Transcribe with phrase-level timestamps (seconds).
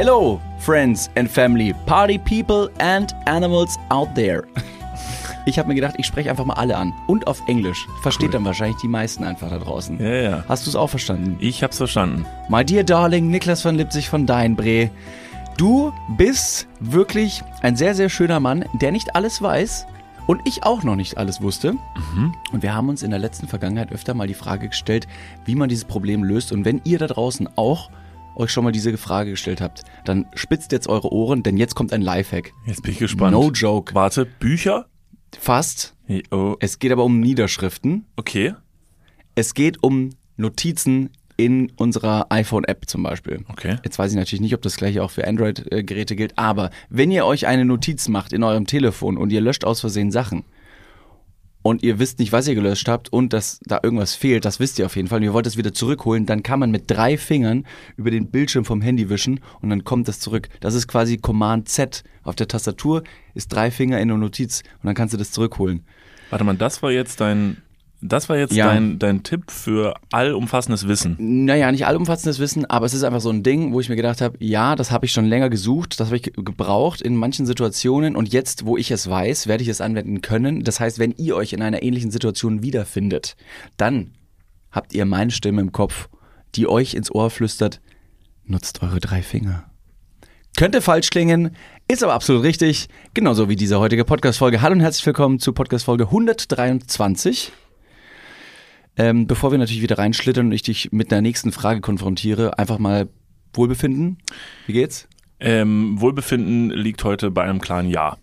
[0.00, 4.44] Hello, friends and family, party people and animals out there.
[5.44, 6.92] Ich habe mir gedacht, ich spreche einfach mal alle an.
[7.08, 7.84] Und auf Englisch.
[8.02, 8.32] Versteht Cool.
[8.34, 9.98] dann wahrscheinlich die meisten einfach da draußen.
[9.98, 10.44] Ja, ja.
[10.48, 11.36] Hast du es auch verstanden?
[11.40, 12.24] Ich hab's verstanden.
[12.48, 14.88] My dear darling, Niklas von Lipzig von Deinbre.
[15.56, 19.84] Du bist wirklich ein sehr, sehr schöner Mann, der nicht alles weiß.
[20.28, 21.74] Und ich auch noch nicht alles wusste.
[22.52, 25.08] Und wir haben uns in der letzten Vergangenheit öfter mal die Frage gestellt,
[25.44, 26.52] wie man dieses Problem löst.
[26.52, 27.90] Und wenn ihr da draußen auch
[28.38, 31.92] euch schon mal diese Frage gestellt habt, dann spitzt jetzt eure Ohren, denn jetzt kommt
[31.92, 32.52] ein Lifehack.
[32.66, 33.32] Jetzt bin ich gespannt.
[33.32, 33.94] No joke.
[33.94, 34.86] Warte, Bücher?
[35.38, 35.94] Fast.
[36.30, 38.06] Oh, Es geht aber um Niederschriften.
[38.16, 38.54] okay.
[39.34, 43.44] Es geht um Notizen in unserer iPhone-App zum Beispiel.
[43.48, 43.76] Okay.
[43.84, 47.24] Jetzt weiß ich natürlich nicht, ob das gleiche auch für Android-Geräte gilt, aber wenn ihr
[47.24, 50.44] euch eine Notiz macht in eurem Telefon und ihr löscht aus Versehen Sachen
[51.68, 54.78] und ihr wisst nicht, was ihr gelöscht habt und dass da irgendwas fehlt, das wisst
[54.78, 57.18] ihr auf jeden Fall und ihr wollt es wieder zurückholen, dann kann man mit drei
[57.18, 57.66] Fingern
[57.96, 60.48] über den Bildschirm vom Handy wischen und dann kommt das zurück.
[60.60, 62.04] Das ist quasi Command Z.
[62.22, 65.84] Auf der Tastatur ist drei Finger in der Notiz und dann kannst du das zurückholen.
[66.30, 67.58] Warte mal, das war jetzt dein,
[68.00, 68.66] das war jetzt Ja.
[68.66, 71.16] dein, dein Tipp für allumfassendes Wissen.
[71.18, 74.20] Naja, nicht allumfassendes Wissen, aber es ist einfach so ein Ding, wo ich mir gedacht
[74.20, 77.44] habe, ja, das habe ich schon länger gesucht, das habe ich ge- gebraucht in manchen
[77.46, 80.62] Situationen und jetzt, wo ich es weiß, werde ich es anwenden können.
[80.64, 83.36] Das heißt, wenn ihr euch in einer ähnlichen Situation wiederfindet,
[83.76, 84.12] dann
[84.70, 86.08] habt ihr meine Stimme im Kopf,
[86.54, 87.80] die euch ins Ohr flüstert,
[88.44, 89.64] nutzt eure drei Finger.
[90.56, 91.50] Könnte falsch klingen,
[91.88, 94.60] ist aber absolut richtig, genauso wie diese heutige Podcast-Folge.
[94.62, 97.52] Hallo und herzlich willkommen zu Podcast-Folge 123.
[98.98, 102.78] Ähm, bevor wir natürlich wieder reinschlittern und ich dich mit der nächsten Frage konfrontiere, einfach
[102.78, 103.08] mal
[103.54, 104.18] Wohlbefinden.
[104.66, 105.08] Wie geht's?
[105.40, 108.16] Ähm, Wohlbefinden liegt heute bei einem klaren Ja.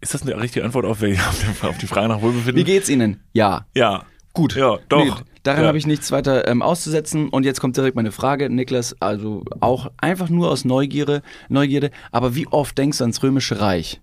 [0.00, 1.02] Ist das eine richtige Antwort auf,
[1.62, 2.56] auf die Frage nach Wohlbefinden?
[2.56, 3.20] Wie geht's Ihnen?
[3.32, 3.66] Ja.
[3.76, 4.04] Ja.
[4.32, 4.56] Gut.
[4.56, 5.04] Ja, doch.
[5.04, 5.68] Nee, daran Ja.
[5.68, 7.28] habe ich nichts weiter ähm, auszusetzen.
[7.28, 11.90] Und jetzt kommt direkt meine Frage, Niklas, also auch einfach nur aus Neugierde, Neugierde.
[12.10, 14.00] Aber wie oft denkst du ans Römische Reich?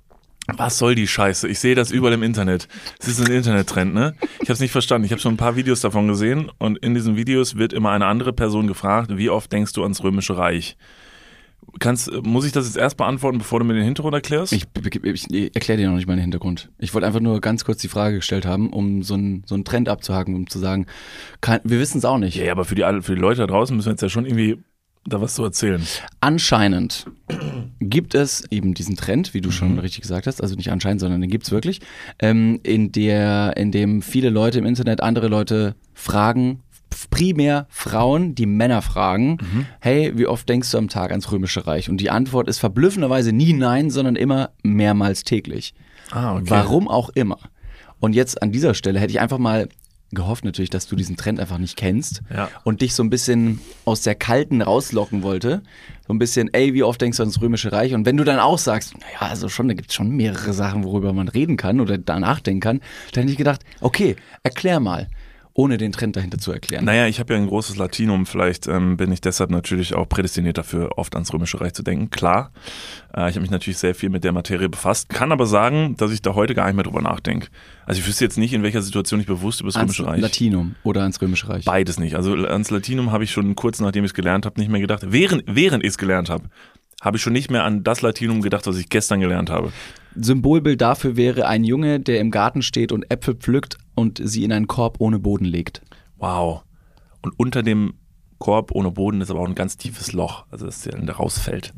[0.57, 1.47] Was soll die Scheiße?
[1.47, 2.67] Ich sehe das überall im Internet.
[2.99, 4.15] Es ist ein Internettrend, ne?
[4.41, 5.05] Ich habe es nicht verstanden.
[5.05, 8.05] Ich habe schon ein paar Videos davon gesehen und in diesen Videos wird immer eine
[8.05, 10.77] andere Person gefragt, wie oft denkst du ans Römische Reich?
[11.79, 14.53] Kannst, muss ich das jetzt erst beantworten, bevor du mir den Hintergrund erklärst?
[14.53, 14.65] Ich,
[15.03, 16.69] ich, ich erkläre dir noch nicht meinen Hintergrund.
[16.79, 19.65] Ich wollte einfach nur ganz kurz die Frage gestellt haben, um so einen so einen
[19.65, 20.87] Trend abzuhaken, um zu sagen,
[21.41, 22.35] kann, wir wissen es auch nicht.
[22.35, 24.25] ja, ja, aber für die, für die Leute da draußen müssen wir jetzt ja schon
[24.25, 24.57] irgendwie
[25.05, 25.81] da was zu erzählen.
[26.21, 27.05] Anscheinend
[27.79, 29.79] gibt es eben diesen Trend, wie du schon Mhm.
[29.79, 31.79] richtig gesagt hast, also nicht anscheinend, sondern den gibt's wirklich,
[32.19, 36.61] ähm, in der, in dem viele Leute im Internet andere Leute fragen,
[37.11, 39.65] primär Frauen, die Männer fragen, Mhm.
[39.79, 41.89] hey, wie oft denkst du am Tag ans Römische Reich?
[41.89, 45.73] Und die Antwort ist verblüffenderweise nie nein, sondern immer mehrmals täglich.
[46.11, 46.45] Ah, okay.
[46.49, 47.37] Warum auch immer.
[47.99, 49.69] Und jetzt an dieser Stelle hätte ich einfach mal
[50.11, 52.49] gehofft natürlich, dass du diesen Trend einfach nicht kennst Ja.
[52.63, 55.61] und dich so ein bisschen aus der Kalten rauslocken wollte.
[56.07, 57.93] So ein bisschen, ey, wie oft denkst du ans Römische Reich?
[57.93, 60.83] Und wenn du dann auch sagst, naja, also schon, da gibt es schon mehrere Sachen,
[60.83, 62.81] worüber man reden kann oder da nachdenken kann,
[63.13, 65.07] dann hätte ich gedacht, okay, erklär mal,
[65.59, 66.85] ohne den Trend dahinter zu erklären.
[66.85, 70.57] Naja, ich habe ja ein großes Latinum, vielleicht ähm, bin ich deshalb natürlich auch prädestiniert
[70.57, 72.09] dafür, oft ans Römische Reich zu denken.
[72.11, 72.53] Klar,
[73.13, 76.11] äh, ich habe mich natürlich sehr viel mit der Materie befasst, kann aber sagen, dass
[76.11, 77.49] ich da heute gar nicht mehr drüber nachdenke.
[77.85, 80.21] Also ich wüsste jetzt nicht, in welcher Situation ich bewusst über das ans Römische Reich...
[80.21, 81.65] Latinum oder ans Römische Reich.
[81.65, 82.15] Beides nicht.
[82.15, 85.07] Also ans Latinum habe ich schon kurz nachdem ich es gelernt habe, nicht mehr gedacht.
[85.07, 86.45] Während, während ich es gelernt habe,
[87.01, 89.73] habe ich schon nicht mehr an das Latinum gedacht, was ich gestern gelernt habe.
[90.15, 94.51] Symbolbild dafür wäre ein Junge, der im Garten steht und Äpfel pflückt und sie in
[94.51, 95.81] einen Korb ohne Boden legt.
[96.17, 96.63] Wow.
[97.21, 97.93] Und unter dem
[98.37, 101.73] Korb ohne Boden ist aber auch ein ganz tiefes Loch, also dass der da rausfällt.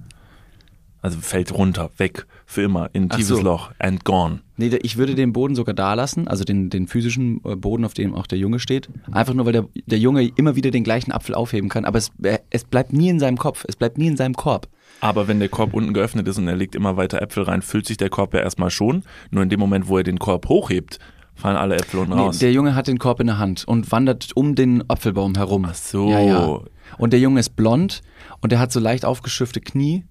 [1.04, 3.42] Also fällt runter, weg, für immer, in ein Ach tiefes so.
[3.42, 4.42] Loch, and gone.
[4.58, 7.96] Nee, ich würde den Boden sogar da lassen, also den, den physischen äh, Boden, auf
[7.96, 8.88] dem auch der Junge steht.
[9.12, 11.86] Einfach nur, weil der, der Junge immer wieder den gleichen Apfel aufheben kann.
[11.86, 14.68] Aber es, äh, es bleibt nie in seinem Kopf, es bleibt nie in seinem Korb.
[15.00, 17.88] Aber wenn der Korb unten geöffnet ist und er legt immer weiter Äpfel rein, füllt
[17.88, 19.02] sich der Korb ja erstmal schon.
[19.32, 21.00] Nur in dem Moment, wo er den Korb hochhebt,
[21.34, 22.38] fallen alle Äpfel unten Nee, raus.
[22.38, 25.66] der Junge hat den Korb in der Hand und wandert um den Apfelbaum herum.
[25.68, 26.12] Ach so.
[26.12, 26.60] Ja, ja.
[27.00, 28.02] Und der Junge ist blond
[28.42, 30.04] und er hat so leicht aufgeschürfte Knie,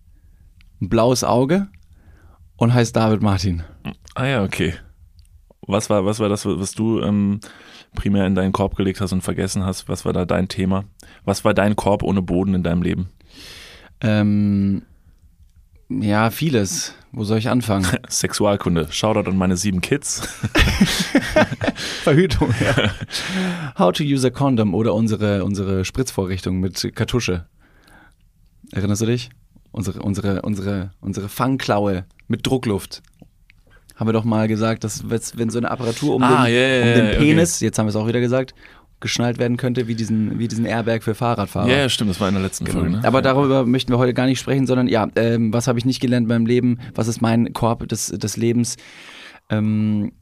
[0.80, 1.68] ein blaues Auge
[2.56, 3.62] und heißt David Martin.
[4.14, 4.74] Ah ja, okay.
[5.66, 7.40] Was war, was war das, was du ähm,
[7.94, 9.88] primär in deinen Korb gelegt hast und vergessen hast?
[9.88, 10.84] Was war da dein Thema?
[11.24, 13.08] Was war dein Korb ohne Boden in deinem Leben?
[14.00, 14.82] Ähm,
[15.88, 16.94] ja, vieles.
[17.12, 17.86] Wo soll ich anfangen?
[18.08, 18.88] Sexualkunde.
[18.90, 20.20] Shoutout an meine sieben Kids.
[22.02, 22.90] Verhütung, ja.
[23.78, 27.46] How to use a condom oder unsere, unsere Spritzvorrichtung mit Kartusche.
[28.72, 29.30] Erinnerst du dich?
[29.72, 33.02] Unsere, unsere, unsere, unsere Fangklaue mit Druckluft.
[33.94, 36.80] Haben wir doch mal gesagt, dass wenn so eine Apparatur um, Ah, den, ja, ja,
[36.80, 37.18] um den okay.
[37.18, 38.54] Penis, jetzt haben wir es auch wieder gesagt,
[39.00, 41.68] geschnallt werden könnte, wie diesen, wie diesen Airbag für Fahrradfahrer.
[41.68, 42.90] Ja, ja, stimmt, das war in der letzten Folge.
[42.90, 43.00] Ne?
[43.04, 46.00] Aber darüber möchten wir heute gar nicht sprechen, sondern ja, ähm, was habe ich nicht
[46.00, 46.80] gelernt beim Leben?
[46.94, 48.76] Was ist mein Korb des, des Lebens?
[49.48, 50.12] Ähm,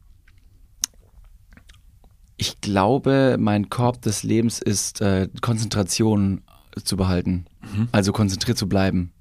[2.36, 6.42] ich glaube, mein Korb des Lebens ist äh, Konzentration
[6.84, 7.46] zu behalten.
[7.90, 9.12] Also konzentriert zu bleiben.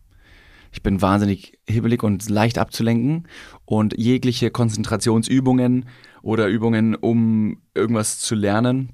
[0.78, 3.28] Ich bin wahnsinnig hibbelig und leicht abzulenken.
[3.66, 5.86] Und jegliche Konzentrationsübungen
[6.22, 8.92] oder Übungen, um irgendwas zu lernen,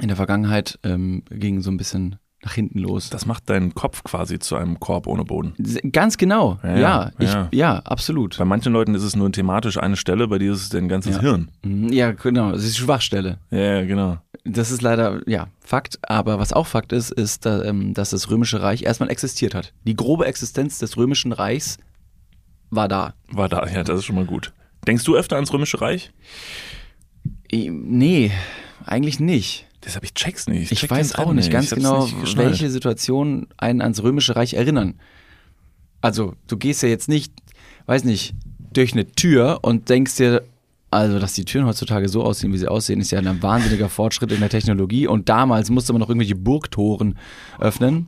[0.00, 3.10] in der Vergangenheit ähm, gingen so ein bisschen nach hinten los.
[3.10, 5.54] Das macht deinen Kopf quasi zu einem Korb ohne Boden.
[5.92, 7.48] Ganz genau, Ja, ja, ich, ja.
[7.52, 7.78] ja.
[7.80, 8.36] absolut.
[8.38, 11.16] Bei manchen Leuten ist es nur thematisch eine Stelle, bei dir ist es dein ganzes
[11.16, 11.22] Ja.
[11.22, 11.50] Hirn.
[11.62, 13.38] Mhm, Ja, genau, es ist die Schwachstelle.
[13.50, 14.18] Ja, genau.
[14.44, 15.98] Das ist leider, ja, Fakt.
[16.02, 19.72] Aber was auch Fakt ist, ist, ähm, dass das Römische Reich erstmal existiert hat.
[19.84, 21.78] Die grobe Existenz des Römischen Reichs
[22.68, 23.14] war da.
[23.30, 24.52] War da, ja, das ist schon mal gut.
[24.86, 26.12] Denkst du öfter ans Römische Reich?
[27.50, 28.32] Nee,
[28.84, 29.66] eigentlich nicht.
[29.84, 30.72] Das habe ich check's nicht.
[30.72, 34.54] Ich check weiß auch nicht ganz Ich genau, nicht welche Situationen einen ans Römische Reich
[34.54, 34.94] erinnern.
[36.00, 37.32] Also, du gehst ja jetzt nicht,
[37.86, 38.34] weiß nicht,
[38.72, 40.42] durch eine Tür und denkst dir,
[40.90, 44.32] also, dass die Türen heutzutage so aussehen, wie sie aussehen, ist ja ein wahnsinniger Fortschritt
[44.32, 45.06] in der Technologie.
[45.06, 47.18] Und damals musste man noch irgendwelche Burgtoren
[47.58, 48.06] öffnen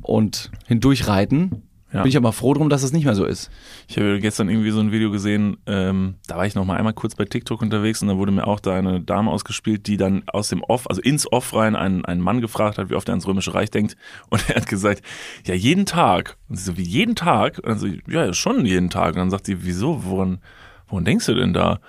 [0.00, 1.62] und hindurchreiten.
[1.92, 2.02] Ja.
[2.02, 3.50] Bin ich aber froh drum, dass es nicht mehr so ist.
[3.86, 6.94] Ich habe gestern irgendwie so ein Video gesehen, ähm, da war ich noch mal einmal
[6.94, 10.22] kurz bei TikTok unterwegs und da wurde mir auch da eine Dame ausgespielt, die dann
[10.26, 13.12] aus dem Off, also ins Off rein, einen, einen Mann gefragt hat, wie oft er
[13.12, 13.96] ans Römische Reich denkt.
[14.30, 15.02] Und er hat gesagt,
[15.46, 16.38] ja, jeden Tag.
[16.48, 17.58] Und sie so, wie jeden Tag?
[17.58, 19.14] Und dann so, ja, schon jeden Tag.
[19.14, 20.40] Und dann sagt sie, wieso, woran,
[20.88, 21.80] woran denkst du denn da?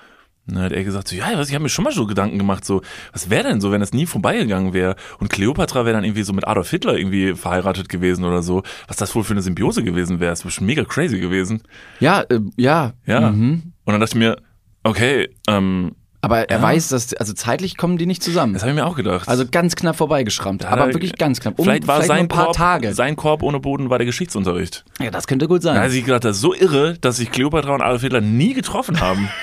[0.48, 2.38] Und dann hat er gesagt, so, ja, was, ich habe mir schon mal so Gedanken
[2.38, 2.82] gemacht, so,
[3.14, 4.96] was wäre denn so, wenn das nie vorbeigegangen wäre?
[5.20, 8.62] Und Kleopatra wäre dann irgendwie so mit Adolf Hitler irgendwie verheiratet gewesen oder so.
[8.88, 10.32] Was das wohl für eine Symbiose gewesen wäre?
[10.32, 11.62] Das wäre schon mega crazy gewesen.
[12.02, 12.92] Ja, äh, ja.
[13.06, 13.32] Ja.
[13.32, 13.74] Mhm.
[13.86, 14.36] Und dann dachte ich mir,
[14.84, 16.62] okay, ähm, Aber er Ja.
[16.64, 18.52] weiß, dass, also zeitlich kommen die nicht zusammen.
[18.54, 19.28] das habe ich mir auch gedacht.
[19.30, 20.66] Also ganz knapp vorbeigeschrammt.
[20.66, 21.58] Aber er- wirklich ganz knapp.
[21.60, 22.94] Um, vielleicht war nur sein ein paar Korb, Tage.
[22.94, 24.84] sein Korb ohne Boden war der Geschichtsunterricht.
[25.00, 25.76] Ja, das könnte gut sein.
[25.76, 28.54] Da hat ich gedacht, das ist so irre, dass sich Kleopatra und Adolf Hitler nie
[28.54, 29.30] getroffen haben.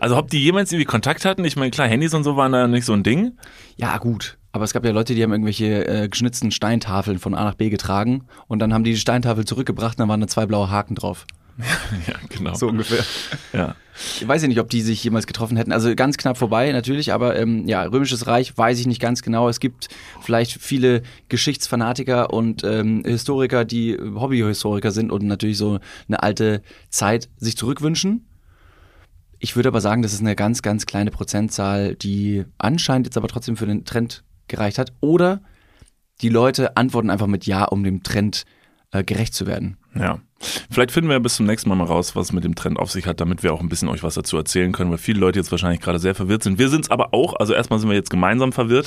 [0.00, 1.44] also ob die jemals irgendwie Kontakt hatten?
[1.44, 3.38] Ich meine, klar, Handys und so waren da nicht so ein Ding.
[3.76, 4.38] Ja, gut.
[4.52, 7.70] Aber es gab ja Leute, die haben irgendwelche äh, geschnitzten Steintafeln von A nach B
[7.70, 10.94] getragen und dann haben die die Steintafel zurückgebracht und dann waren da zwei blaue Haken
[10.94, 11.26] drauf.
[12.06, 12.54] Ja, genau.
[12.54, 13.04] So ungefähr.
[13.52, 13.76] Ja.
[13.94, 15.70] Ich weiß ja nicht, ob die sich jemals getroffen hätten.
[15.70, 19.48] Also ganz knapp vorbei natürlich, aber ähm, ja, Römisches Reich weiß ich nicht ganz genau.
[19.48, 19.88] Es gibt
[20.20, 25.78] vielleicht viele Geschichtsfanatiker und ähm, Historiker, die Hobbyhistoriker sind und natürlich so
[26.08, 28.26] eine alte Zeit sich zurückwünschen.
[29.44, 33.28] Ich würde aber sagen, das ist eine ganz, ganz kleine Prozentzahl, die anscheinend jetzt aber
[33.28, 34.94] trotzdem für den Trend gereicht hat.
[35.02, 35.42] Oder
[36.22, 38.46] die Leute antworten einfach mit Ja, um dem Trend
[38.90, 39.76] äh, gerecht zu werden.
[39.94, 40.18] Ja.
[40.70, 42.90] Vielleicht finden wir bis zum nächsten Mal mal raus, was es mit dem Trend auf
[42.90, 45.38] sich hat, damit wir auch ein bisschen euch was dazu erzählen können, weil viele Leute
[45.38, 46.58] jetzt wahrscheinlich gerade sehr verwirrt sind.
[46.58, 47.34] Wir sind es aber auch.
[47.34, 48.86] Also erstmal sind wir jetzt gemeinsam verwirrt.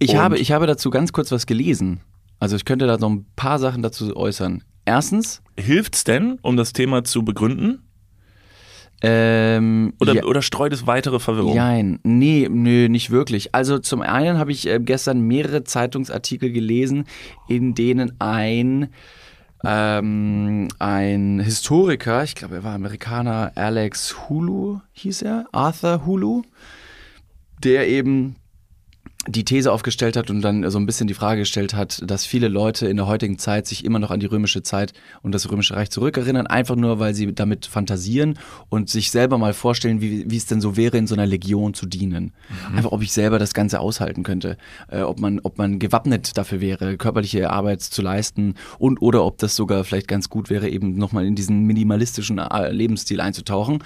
[0.00, 2.00] Ich habe, ich habe dazu ganz kurz was gelesen.
[2.40, 4.64] Also ich könnte da noch ein paar Sachen dazu äußern.
[4.84, 7.84] Erstens, Hilft's denn, um das Thema zu begründen?
[9.02, 11.54] Ähm, Oder, ja, oder streut es weitere Verwirrung?
[11.54, 13.54] Jein, nee, nö, nicht wirklich.
[13.54, 17.06] Also zum einen habe ich äh, gestern mehrere Zeitungsartikel gelesen,
[17.48, 18.90] in denen ein
[19.64, 26.42] ähm, ein Historiker, ich glaube, er war Amerikaner, Alex Hulu hieß er, Arthur Hulu,
[27.62, 28.34] der eben
[29.28, 32.48] die These aufgestellt hat und dann so ein bisschen die Frage gestellt hat, dass viele
[32.48, 35.76] Leute in der heutigen Zeit sich immer noch an die römische Zeit und das römische
[35.76, 38.38] Reich zurückerinnern, einfach nur, weil sie damit fantasieren
[38.68, 41.72] und sich selber mal vorstellen, wie, wie es denn so wäre, in so einer Legion
[41.72, 42.32] zu dienen.
[42.74, 44.56] Einfach, ob ich selber das Ganze aushalten könnte,
[44.88, 49.38] äh, ob man, ob man gewappnet dafür wäre, körperliche Arbeit zu leisten und oder ob
[49.38, 53.84] das sogar vielleicht ganz gut wäre, eben nochmal in diesen minimalistischen äh, Lebensstil einzutauchen.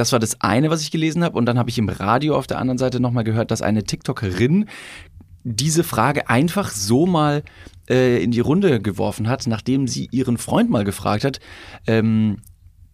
[0.00, 1.36] Das war das eine, was ich gelesen habe.
[1.36, 4.64] Und dann habe ich im Radio auf der anderen Seite nochmal gehört, dass eine TikTokerin
[5.44, 7.42] diese Frage einfach so mal
[7.88, 11.38] äh, in die Runde geworfen hat, nachdem sie ihren Freund mal gefragt hat,
[11.86, 12.38] ähm,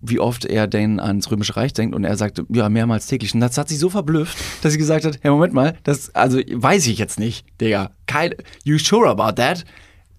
[0.00, 3.32] wie oft er denn ans Römische Reich denkt und er sagte, ja, mehrmals täglich.
[3.34, 6.38] Und das hat sie so verblüfft, dass sie gesagt hat, hey, Moment mal, das, also
[6.38, 7.92] weiß ich jetzt nicht, Digga.
[8.06, 8.34] Kein,
[8.64, 9.64] you sure about that?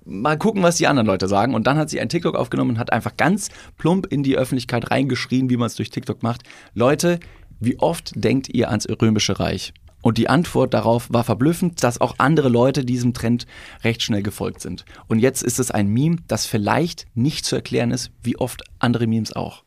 [0.10, 1.54] Mal gucken, was die anderen Leute sagen.
[1.54, 4.90] Und dann hat sie ein TikTok aufgenommen und hat einfach ganz plump in die Öffentlichkeit
[4.90, 6.44] reingeschrien, wie man es durch TikTok macht.
[6.74, 7.20] Leute,
[7.60, 9.74] wie oft denkt ihr ans Römische Reich?
[10.02, 13.48] Und die Antwort darauf war verblüffend, dass auch andere Leute diesem Trend
[13.84, 14.86] recht schnell gefolgt sind.
[15.08, 19.08] Und jetzt ist es ein Meme, das vielleicht nicht zu erklären ist, wie oft andere
[19.08, 19.64] Memes auch.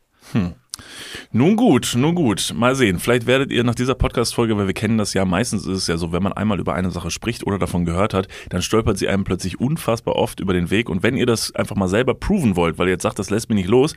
[1.32, 2.52] Nun gut, nun gut.
[2.56, 2.98] Mal sehen.
[2.98, 5.96] Vielleicht werdet ihr nach dieser Podcast-Folge, weil wir kennen das ja, meistens ist es ja
[5.96, 9.08] so, wenn man einmal über eine Sache spricht oder davon gehört hat, dann stolpert sie
[9.08, 10.88] einem plötzlich unfassbar oft über den Weg.
[10.88, 13.48] Und wenn ihr das einfach mal selber proven wollt, weil ihr jetzt sagt, das lässt
[13.48, 13.94] mich nicht los,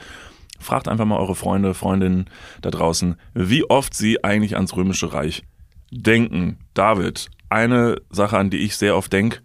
[0.60, 2.25] fragt einfach mal eure Freunde, Freundinnen
[2.62, 5.44] da draußen, wie oft sie eigentlich ans Römische Reich
[5.92, 6.58] denken.
[6.74, 9.40] David, eine Sache, an die ich sehr oft denke.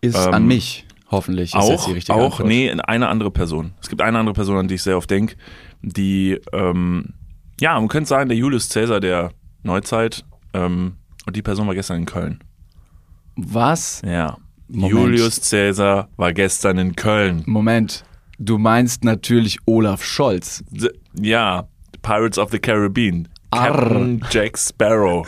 [0.00, 1.54] Ist Ähm, an mich, hoffentlich.
[1.54, 2.48] Ist jetzt Auch, die richtige auch, Antwort.
[2.48, 3.72] nee, eine andere Person.
[3.80, 5.36] Es gibt eine andere Person, an die ich sehr oft denke,
[5.82, 7.14] die, ähm,
[7.60, 9.32] ja, man könnte sagen, der Julius Caesar der
[9.62, 10.24] Neuzeit.
[10.54, 10.94] Ähm,
[11.26, 12.42] und die Person war gestern in Köln.
[13.36, 14.02] Was?
[14.04, 14.36] Ja.
[14.68, 14.92] Moment.
[14.92, 17.42] Julius Caesar war gestern in Köln.
[17.46, 18.04] Moment.
[18.38, 20.62] Du meinst natürlich Olaf Scholz.
[20.70, 21.68] D- Ja,
[22.02, 23.28] Pirates of the Caribbean.
[23.50, 23.72] Arr.
[23.72, 25.26] Captain Jack Sparrow.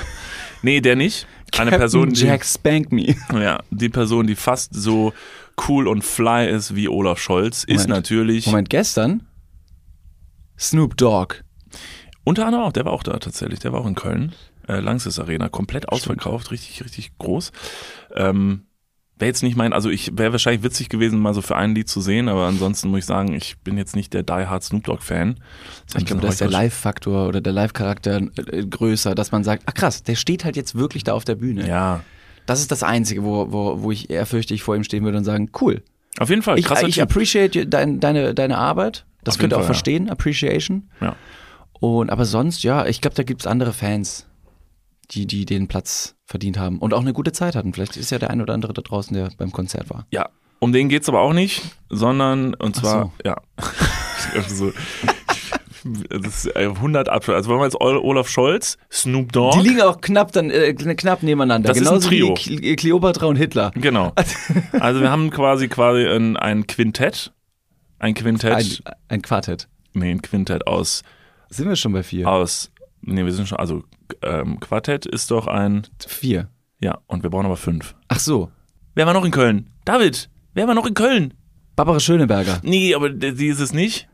[0.62, 1.26] Nee, der nicht.
[1.56, 3.16] Eine Captain Person, die, Jack Spank Me.
[3.32, 5.12] ja, die Person, die fast so
[5.68, 7.88] cool und fly ist wie Olaf Scholz, ist Moment.
[7.88, 9.22] natürlich Moment, gestern?
[10.60, 11.36] Snoop Dogg.
[12.24, 14.32] unter anderem auch, der war auch da tatsächlich, der war auch in Köln.
[14.68, 17.50] Äh, Langsys Arena, komplett ausverkauft, richtig, richtig groß.
[18.14, 18.66] Ähm,
[19.18, 21.88] wäre jetzt nicht mein, also ich wäre wahrscheinlich witzig gewesen, mal so für ein Lied
[21.88, 24.84] zu sehen, aber ansonsten muss ich sagen, ich bin jetzt nicht der Die Hard Snoop
[24.84, 25.40] Dogg Fan.
[25.96, 28.20] Ich glaube, da ist der Live-Faktor oder der Live-Charakter
[28.52, 31.34] äh, größer, dass man sagt, ach krass, der steht halt jetzt wirklich da auf der
[31.36, 31.66] Bühne.
[31.66, 32.02] Ja,
[32.46, 35.18] Das ist das Einzige, wo, wo, wo ich eher fürchte, ich vor ihm stehen würde
[35.18, 35.82] und sagen, cool.
[36.18, 37.04] auf jeden Fall, Ich, krasser ich Typ.
[37.04, 39.04] appreciate dein, deine, deine Arbeit.
[39.24, 40.90] Das Auf könnt ihr auch Fall, verstehen, Appreciation.
[41.00, 41.16] Ja.
[41.80, 44.26] Und aber sonst, ja, ich glaube, da gibt es andere Fans,
[45.12, 47.72] die, die den Platz verdient haben und auch eine gute Zeit hatten.
[47.72, 50.06] Vielleicht ist ja der ein oder andere da draußen, der beim Konzert war.
[50.10, 53.12] Ja, um den geht's aber auch nicht, sondern und Ach zwar, so.
[53.24, 53.36] ja,
[54.48, 54.72] so,
[56.10, 57.34] das ist äh, 100 Abschluss.
[57.36, 60.74] Also wollen wir jetzt Ol- Olaf Scholz, Snoop Dogg, Die liegen auch knapp dann äh,
[60.74, 61.68] knapp nebeneinander.
[61.68, 62.34] Das ist ein Genauso Trio.
[62.36, 63.70] wie Kleopatra und Hitler.
[63.74, 64.12] genau.
[64.72, 67.32] Also wir haben quasi quasi ein, ein Quintett,
[68.00, 69.68] ein Quintett, Ein, ein Quartett.
[69.92, 71.02] nee, ein Quintett aus
[71.48, 72.28] Sind wir schon bei vier?
[72.28, 72.70] aus,
[73.02, 73.84] nee, wir sind schon, also
[74.22, 76.48] ähm, Quartett ist doch ein, Vier.
[76.80, 77.94] ja, und wir brauchen aber fünf.
[78.08, 78.50] Ach so.
[78.94, 79.70] Wer war noch in Köln?
[79.84, 81.34] David, wer war noch in Köln?
[81.76, 82.60] Barbara Schöneberger.
[82.64, 84.08] Nee, aber die ist es nicht.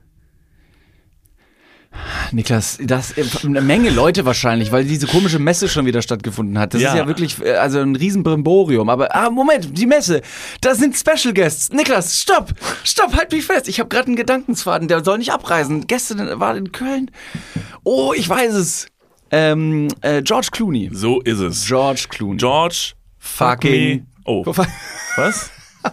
[2.32, 6.74] Niklas, das eine Menge Leute wahrscheinlich, weil diese komische Messe schon wieder stattgefunden hat.
[6.74, 6.90] Das Ja.
[6.92, 8.88] ist ja wirklich äh, also ein Riesenbrimborium.
[8.88, 10.22] Aber ah, Moment, die Messe,
[10.60, 11.70] da sind Special Guests.
[11.72, 12.52] Niklas, stopp,
[12.84, 13.68] stopp, halt mich fest.
[13.68, 15.86] Ich habe gerade einen Gedankensfaden, der soll nicht abreisen.
[15.86, 17.10] Gestern war in Köln.
[17.84, 18.86] Oh, ich weiß es.
[19.30, 20.90] Ähm, äh, George Clooney.
[20.92, 21.66] So ist es.
[21.66, 22.36] George Clooney.
[22.36, 24.06] George Fucking- me.
[24.24, 25.50] Oh, was?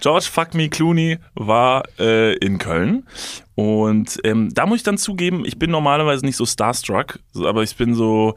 [0.00, 3.06] George Fuck Me Clooney war äh, in Köln
[3.54, 7.76] und ähm, da muss ich dann zugeben, ich bin normalerweise nicht so starstruck, aber ich
[7.76, 8.34] bin so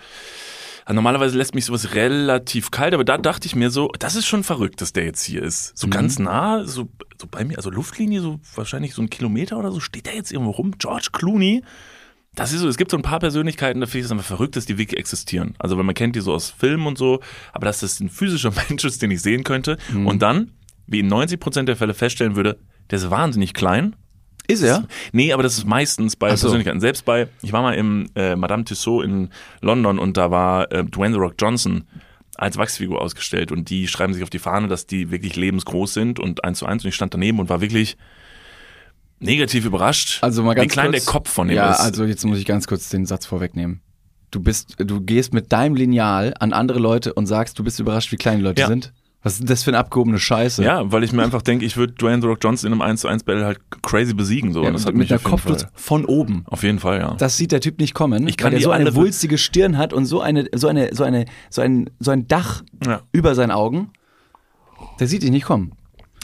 [0.94, 4.44] normalerweise lässt mich sowas relativ kalt, aber da dachte ich mir so, das ist schon
[4.44, 5.78] verrückt, dass der jetzt hier ist.
[5.78, 6.90] So ganz nah, so,
[7.20, 10.32] so bei mir, also Luftlinie, so wahrscheinlich so ein Kilometer oder so, steht der jetzt
[10.32, 10.76] irgendwo rum.
[10.80, 11.64] George Clooney,
[12.36, 14.56] das ist so, es gibt so ein paar Persönlichkeiten, da finde ich es einfach verrückt,
[14.56, 15.56] dass die wirklich existieren.
[15.60, 17.20] Also, weil man kennt die so aus Filmen und so,
[17.54, 20.52] aber dass das ein physischer Mensch ist, den ich sehen könnte und dann,
[20.90, 22.58] wie in 90% der Fälle feststellen würde,
[22.90, 23.96] der ist wahnsinnig klein.
[24.48, 24.88] Ist er?
[25.12, 26.48] Nee, aber das ist meistens bei so.
[26.48, 26.80] Persönlichkeiten.
[26.80, 29.30] Selbst bei, ich war mal im äh, Madame Tussauds in
[29.62, 31.84] London und da war äh, Dwayne The Rock Johnson
[32.36, 36.20] als Wachsfigur ausgestellt und die schreiben sich auf die Fahne, dass die wirklich lebensgroß sind
[36.20, 37.96] und eins zu eins und ich stand daneben und war wirklich
[39.20, 41.80] negativ überrascht, Also mal ganz wie klein kurz, der Kopf von dem ja, ist.
[41.82, 43.82] also jetzt muss ich ganz kurz den Satz vorwegnehmen.
[44.32, 48.12] Du bist, du gehst mit deinem Lineal an andere Leute und sagst, du bist überrascht,
[48.12, 48.68] wie klein die Leute Ja.
[48.68, 48.94] sind.
[49.22, 50.64] Was ist denn das für eine abgehobene Scheiße?
[50.64, 53.02] Ja, weil ich mir einfach denke, ich würde Dwayne The Rock Johnson in einem 1
[53.02, 54.54] zu 1 Battle halt crazy besiegen.
[54.54, 54.62] So.
[54.62, 56.46] Ja, Und das hat mit mich jeden Kopfnuss von oben.
[56.48, 57.16] Auf jeden Fall, ja.
[57.18, 59.78] Das sieht der Typ nicht kommen, Ich kann weil der die so eine wulstige Stirn
[59.78, 63.02] hat und so eine, so eine, so eine, so ein, so ein Dach ja.
[63.12, 63.92] über seinen Augen.
[65.02, 65.74] Der sieht dich nicht kommen.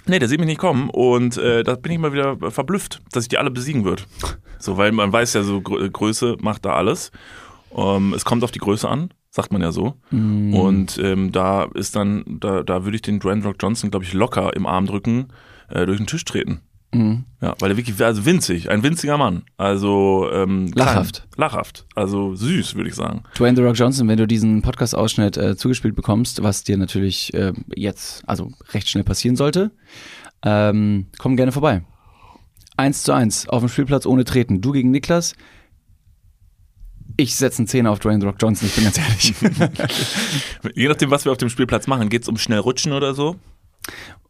[0.08, 3.24] Nee, der sieht mich nicht kommen und äh, da bin ich mal wieder verblüfft, dass
[3.24, 4.04] ich die alle besiegen würde.
[4.60, 7.12] So, weil man weiß ja, so Grö Größe macht da alles.
[7.76, 9.96] Ähm, es kommt auf die Größe an, sagt man ja so.
[10.12, 14.14] Und ähm, da ist dann, da, da würde ich den Dwayne Rock Johnson, glaube ich,
[14.14, 15.28] locker im Arm drücken,
[15.70, 16.62] äh, durch den Tisch treten.
[16.94, 17.26] Mhm.
[17.42, 19.44] Ja, weil er wirklich, also winzig, ein winziger Mann.
[19.58, 21.28] Also ähm, klein, Lachhaft.
[21.36, 21.86] Lachhaft.
[21.96, 23.24] Also süß, würde ich sagen.
[23.38, 27.52] Dwayne The Rock Johnson, wenn du diesen Podcast-Ausschnitt äh, zugespielt bekommst, was dir natürlich äh,
[27.76, 29.72] jetzt, also recht schnell passieren sollte,
[30.44, 31.84] ähm, komm gerne vorbei.
[32.78, 34.62] Eins zu eins auf dem Spielplatz ohne Treten.
[34.62, 35.34] Du gegen Niklas.
[37.18, 39.34] Ich setze einen Zehner auf Dwayne Rock Johnson, ich bin ganz ehrlich.
[40.76, 43.38] Je nachdem, was wir auf dem Spielplatz machen, geht es um schnell rutschen oder so?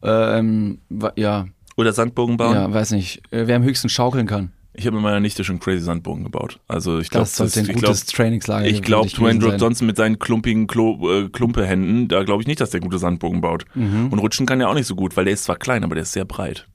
[0.02, 0.78] ähm,
[1.16, 2.54] ja, Oder Sandbogen bauen?
[2.54, 3.22] ja, weiß nicht.
[3.32, 4.52] Äh, wer am höchsten schaukeln kann.
[4.78, 6.60] Ich habe mit meiner Nichte schon crazy Sandbogen gebaut.
[6.68, 9.58] Also ich glaube, Das sollte ein gutes glaub, Trainingslager ich glaube, Dwayne Rock.
[9.58, 13.40] Johnson mit seinen klumpigen Klo, äh, Klumpehänden, da glaube ich nicht, dass der gute Sandbogen
[13.40, 13.64] baut.
[13.74, 14.08] Mhm.
[14.10, 16.02] Und rutschen kann er auch nicht so gut, weil der ist zwar klein, aber der
[16.02, 16.66] ist sehr breit.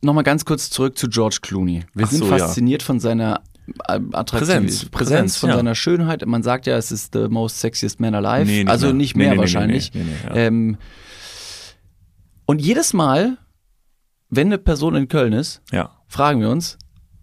[0.00, 1.84] Nochmal ganz kurz zurück zu George Clooney.
[1.92, 2.38] Wir Ach sind so, ja.
[2.38, 3.42] fasziniert von seiner
[3.88, 4.30] äh, Attraktivität.
[4.30, 4.84] Präsenz.
[4.90, 5.56] Präsenz, von ja.
[5.56, 6.24] seiner Schönheit.
[6.26, 8.46] Man sagt ja, es ist the most sexiest man alive.
[8.46, 8.94] Nee, nicht also mehr.
[8.94, 9.92] nicht mehr nee, nee, wahrscheinlich.
[9.94, 10.34] ja.
[10.34, 10.76] ähm,
[12.46, 13.36] und jedes Mal,
[14.30, 15.90] wenn eine Person in Köln ist, Ja.
[16.08, 16.78] fragen wir uns,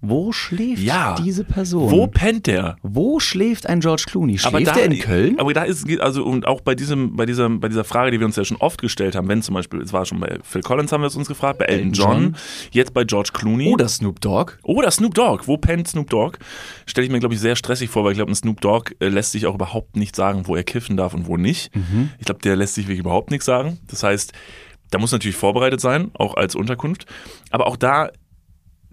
[0.10, 1.16] Wo schläft Ja.
[1.16, 1.90] diese Person?
[1.92, 2.78] Wo pennt der?
[2.82, 4.38] Wo schläft ein George Clooney?
[4.38, 5.40] Schläft da, er in Köln?
[5.40, 8.26] Aber da ist, also und auch bei diesem, bei dieser, bei dieser Frage, die wir
[8.26, 10.92] uns ja schon oft gestellt haben, wenn zum Beispiel, es war schon bei Phil Collins
[10.92, 12.36] haben wir es uns gefragt, bei Elton Elton John, John.
[12.72, 13.72] jetzt bei George Clooney.
[13.74, 14.54] Oder Snoop Dogg?
[14.64, 15.44] Oder Snoop Dogg.
[15.48, 16.38] Wo pennt Snoop Dogg?
[16.86, 19.08] Stelle ich mir, glaube ich, sehr stressig vor, weil ich glaube, ein Snoop Dogg äh,
[19.08, 21.72] lässt sich auch überhaupt nicht sagen, wo er kiffen darf und wo nicht.
[22.20, 23.80] Ich glaube, der lässt sich wirklich überhaupt nichts sagen.
[23.88, 24.34] Das heißt,
[24.92, 27.06] da muss natürlich vorbereitet sein, auch als Unterkunft.
[27.52, 28.10] Aber auch da,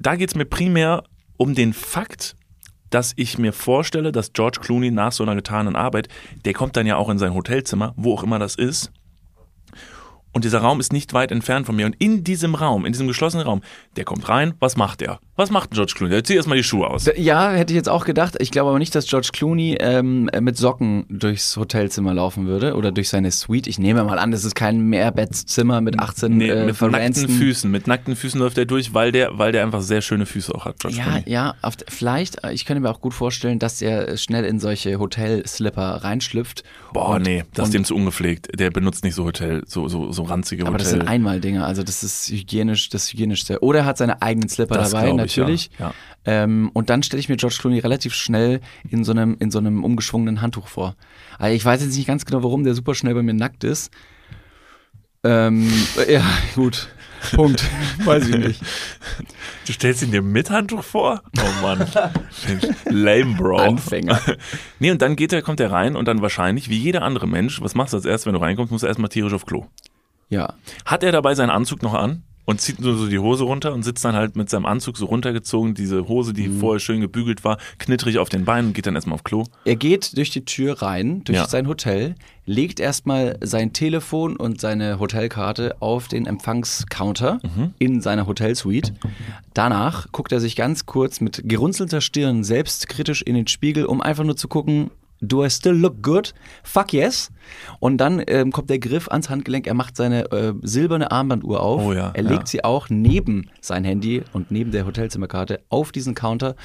[0.06, 1.04] da geht es mir primär
[1.36, 2.36] um den Fakt,
[2.90, 6.08] dass ich mir vorstelle, dass George Clooney nach so einer getanen Arbeit,
[6.44, 8.92] der kommt dann ja auch in sein Hotelzimmer, wo auch immer das ist.
[10.32, 11.86] Und dieser Raum ist nicht weit entfernt von mir.
[11.86, 13.60] Und in diesem Raum, in diesem geschlossenen Raum,
[13.96, 14.54] der kommt rein.
[14.60, 15.20] Was macht der?
[15.42, 16.12] Was macht George Clooney?
[16.12, 17.10] Der zieht erstmal die Schuhe aus.
[17.16, 18.36] Ja, hätte ich jetzt auch gedacht.
[18.38, 22.92] Ich glaube aber nicht, dass George Clooney ähm, mit Socken durchs Hotelzimmer laufen würde oder
[22.92, 23.66] durch seine Suite.
[23.66, 27.68] Ich nehme mal an, das ist kein Mehrbettzimmer mit 18 Nee, äh, mit nackten Füßen.
[27.68, 30.64] Mit nackten Füßen läuft er durch, weil der, weil der einfach sehr schöne Füße auch
[30.64, 31.22] hat, George Ja, Clooney.
[31.26, 34.96] ja, auf, vielleicht, äh, ich könnte mir auch gut vorstellen, dass er schnell in solche
[35.00, 36.62] Hotelslipper reinschlüpft.
[36.92, 38.48] Boah, Und- nee, das ist dem zu ungepflegt.
[38.60, 41.00] Der benutzt nicht so Hotel, so, so, so ranzige Aber das Hotel.
[41.00, 43.60] sind Einmaldinger, also das ist hygienisch, das hygienischste.
[43.62, 45.70] Oder er hat seine eigenen Slipper Das dabei, glaub ich, natürlich.
[45.78, 45.86] ja.
[45.86, 45.94] Ja.
[46.24, 49.58] Ähm, und dann stelle ich mir George Clooney relativ schnell in so einem, in so
[49.58, 50.94] einem umgeschwungenen Handtuch vor.
[51.38, 53.90] Also ich weiß jetzt nicht ganz genau, warum der super schnell bei mir nackt ist.
[55.24, 55.70] Ähm,
[56.08, 56.24] ja,
[56.54, 56.88] gut.
[57.34, 57.64] Punkt.
[58.04, 58.60] weiß ich nicht.
[59.66, 61.22] Du stellst ihn dir mit Handtuch vor?
[61.38, 61.86] Oh Mann.
[62.86, 63.56] Lame, Bro.
[63.58, 64.20] Anfänger.
[64.80, 67.60] Nee, und dann geht er, kommt er rein und dann wahrscheinlich, wie jeder andere Mensch,
[67.60, 69.66] was machst du als erstes, wenn du reinkommst, musst du erstmal tierisch auf Klo.
[70.30, 70.54] Ja.
[70.84, 73.82] Hat er dabei seinen Anzug noch an und zieht nur so die Hose runter und
[73.84, 77.58] sitzt dann halt mit seinem Anzug so runtergezogen, diese Hose, die vorher schön gebügelt war,
[77.78, 79.44] knittrig auf den Beinen und geht dann erstmal auf Klo.
[79.64, 81.46] Er geht durch die Tür rein, durch Ja.
[81.48, 87.74] sein Hotel, legt erstmal sein Telefon und seine Hotelkarte auf den Empfangscounter Mhm.
[87.78, 88.94] in seiner Hotelsuite.
[89.54, 94.24] Danach guckt er sich ganz kurz mit gerunzelter Stirn selbstkritisch in den Spiegel, um einfach
[94.24, 94.90] nur zu gucken,
[95.22, 96.34] Do I still look good?
[96.64, 97.30] Fuck yes.
[97.78, 99.68] Und dann ähm, kommt der Griff ans Handgelenk.
[99.68, 101.80] Er macht seine äh, silberne Armbanduhr auf.
[101.80, 102.28] Oh ja, er ja.
[102.28, 106.56] legt sie auch neben sein Handy und neben der Hotelzimmerkarte auf diesen Counter.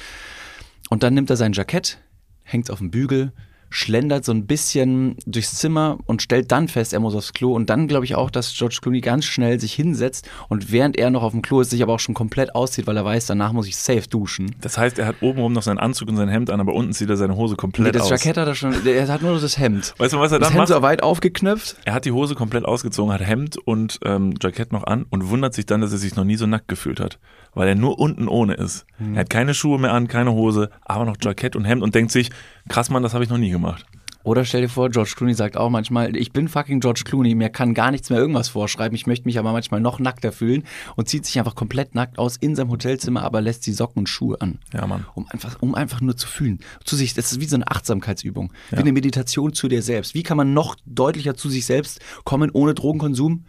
[0.90, 1.98] Und dann nimmt er sein Jackett,
[2.42, 3.32] hängt auf dem Bügel,
[3.70, 7.52] schlendert so ein bisschen durchs Zimmer und stellt dann fest, er muss aufs Klo.
[7.54, 11.10] Und dann glaube ich auch, dass George Clooney ganz schnell sich hinsetzt und während er
[11.10, 13.52] noch auf dem Klo ist, sich aber auch schon komplett auszieht, weil er weiß, danach
[13.52, 14.54] muss ich safe duschen.
[14.60, 17.10] Das heißt, er hat obenrum noch seinen Anzug und sein Hemd an, aber unten zieht
[17.10, 18.10] er seine Hose komplett das aus.
[18.10, 19.94] Jackett hat er schon, er hat nur das Hemd.
[19.98, 20.76] Weißt du, was er Das dann Hemd macht?
[20.76, 21.76] so weit aufgeknöpft.
[21.84, 25.54] Er hat die Hose komplett ausgezogen, hat Hemd und ähm, Jackett noch an und wundert
[25.54, 27.18] sich dann, dass er sich noch nie so nackt gefühlt hat.
[27.54, 28.86] Weil er nur unten ohne ist.
[28.98, 29.14] Mhm.
[29.14, 32.10] Er hat keine Schuhe mehr an, keine Hose, aber noch Jackett und Hemd und denkt
[32.10, 32.30] sich,
[32.68, 33.84] krass Mann, das habe ich noch nie gemacht.
[34.28, 37.48] Oder stell dir vor, George Clooney sagt auch manchmal, ich bin fucking George Clooney, mir
[37.48, 40.64] kann gar nichts mehr irgendwas vorschreiben, ich möchte mich aber manchmal noch nackter fühlen
[40.96, 44.06] und zieht sich einfach komplett nackt aus in seinem Hotelzimmer, aber lässt die Socken und
[44.06, 44.58] Schuhe an.
[44.74, 45.06] Ja, Mann.
[45.14, 46.58] Um einfach, um einfach nur zu fühlen.
[46.84, 48.52] Zu sich, das ist wie so eine Achtsamkeitsübung.
[48.70, 50.14] Wie eine Meditation zu dir selbst.
[50.14, 53.46] Wie kann man noch deutlicher zu sich selbst kommen, ohne Drogenkonsum?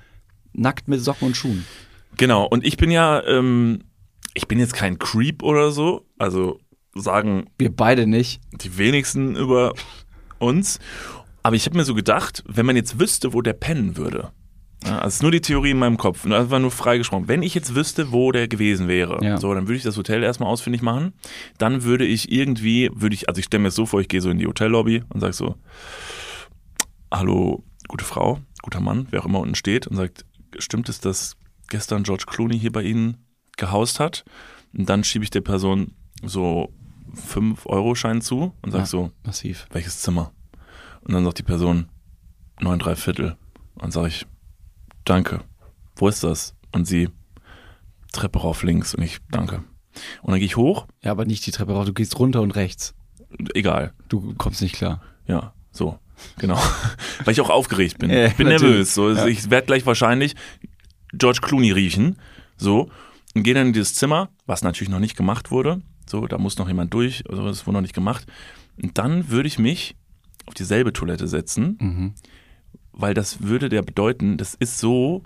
[0.53, 1.65] Nackt mit Socken und Schuhen.
[2.15, 3.83] Genau, und ich bin ja, ähm,
[4.33, 6.59] ich bin jetzt kein Creep oder so, also
[6.95, 8.41] sagen Wir beide nicht.
[8.51, 9.73] die wenigsten über
[10.39, 10.79] uns.
[11.43, 14.31] Aber ich habe mir so gedacht, wenn man jetzt wüsste, wo der pennen würde.
[14.85, 17.27] Ja, also es ist nur die Theorie in meinem Kopf, nur- einfach nur freigesprochen.
[17.27, 19.37] Wenn ich jetzt wüsste, wo der gewesen wäre, Ja.
[19.37, 21.13] so, dann würde ich das Hotel erstmal ausfindig machen.
[21.57, 24.21] Dann würde ich irgendwie, würde ich, also ich stelle mir das so vor, ich gehe
[24.21, 25.55] so in die Hotellobby und sage so,
[27.11, 30.25] hallo, gute Frau, guter Mann, wer auch immer unten steht und sagt,
[30.57, 31.35] stimmt es, dass
[31.69, 33.17] gestern George Clooney hier bei Ihnen
[33.59, 34.25] gehaust hat?
[34.75, 35.93] Und dann schiebe ich der Person
[36.23, 36.71] so
[37.15, 38.85] 5-Euro-Schein zu und sage Ja.
[38.87, 39.67] so, Massiv.
[39.71, 40.31] welches Zimmer?
[41.01, 41.87] Und dann sagt die Person,
[42.59, 43.35] neun, drei Viertel.
[43.75, 44.25] Und dann sage ich,
[45.05, 45.41] danke.
[45.95, 46.55] Wo ist das?
[46.71, 47.09] Und sie,
[48.11, 48.93] Treppe rauf links.
[48.95, 49.63] Und ich, danke.
[50.21, 52.51] Und dann gehe ich hoch, Ja, aber nicht die Treppe rauf, du gehst runter und
[52.51, 52.93] rechts.
[53.53, 53.93] egal.
[54.07, 55.01] Du kommst nicht klar.
[55.27, 55.99] Ja, so.
[56.37, 56.59] Genau.
[57.23, 58.09] Weil ich auch aufgeregt bin.
[58.09, 58.63] Ja, ich bin natürlich.
[58.63, 58.93] nervös.
[58.93, 59.05] So.
[59.05, 60.35] Also Ich werde gleich wahrscheinlich
[61.13, 62.17] George Clooney riechen.
[62.57, 62.91] So.
[63.35, 65.81] Und gehe dann in dieses Zimmer, was natürlich noch nicht gemacht wurde.
[66.07, 67.23] So, da muss noch jemand durch.
[67.29, 68.25] Also das wurde noch nicht gemacht.
[68.81, 69.95] Und dann würde ich mich
[70.47, 72.13] auf dieselbe Toilette setzen, Mhm.
[72.91, 75.23] weil das würde der bedeuten, das ist so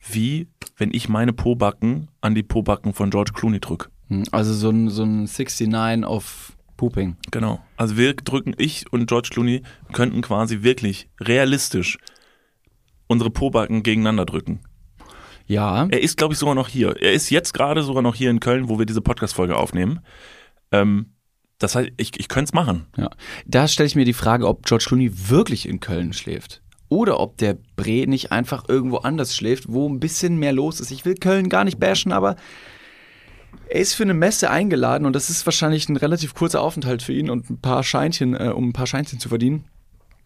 [0.00, 3.88] wie wenn ich meine Pobacken an die Pobacken von George Clooney drücke.
[4.08, 7.16] Hm, Also so ein, so ein 69 auf Pooping.
[7.32, 7.60] Genau.
[7.76, 11.98] Also wir drücken, ich und George Clooney könnten quasi wirklich realistisch
[13.08, 14.60] unsere Pobacken gegeneinander drücken.
[15.48, 15.88] Ja.
[15.90, 16.96] Er ist, glaube ich, sogar noch hier.
[17.02, 20.00] Er ist jetzt gerade sogar noch hier in Köln, wo wir diese Podcast-Folge aufnehmen.
[20.70, 21.14] Ähm,
[21.58, 22.86] das heißt, ich, ich könnte es machen.
[22.96, 23.10] Ja.
[23.46, 26.62] Da stelle ich mir die Frage, ob George Clooney wirklich in Köln schläft.
[26.90, 30.90] Oder ob der Bre nicht einfach irgendwo anders schläft, wo ein bisschen mehr los ist.
[30.90, 32.36] Ich will Köln gar nicht bashen, aber
[33.70, 37.12] Er ist für eine Messe eingeladen und das ist wahrscheinlich ein relativ kurzer Aufenthalt für
[37.12, 39.64] ihn und ein paar Scheinchen, äh, um ein paar Scheinchen zu verdienen.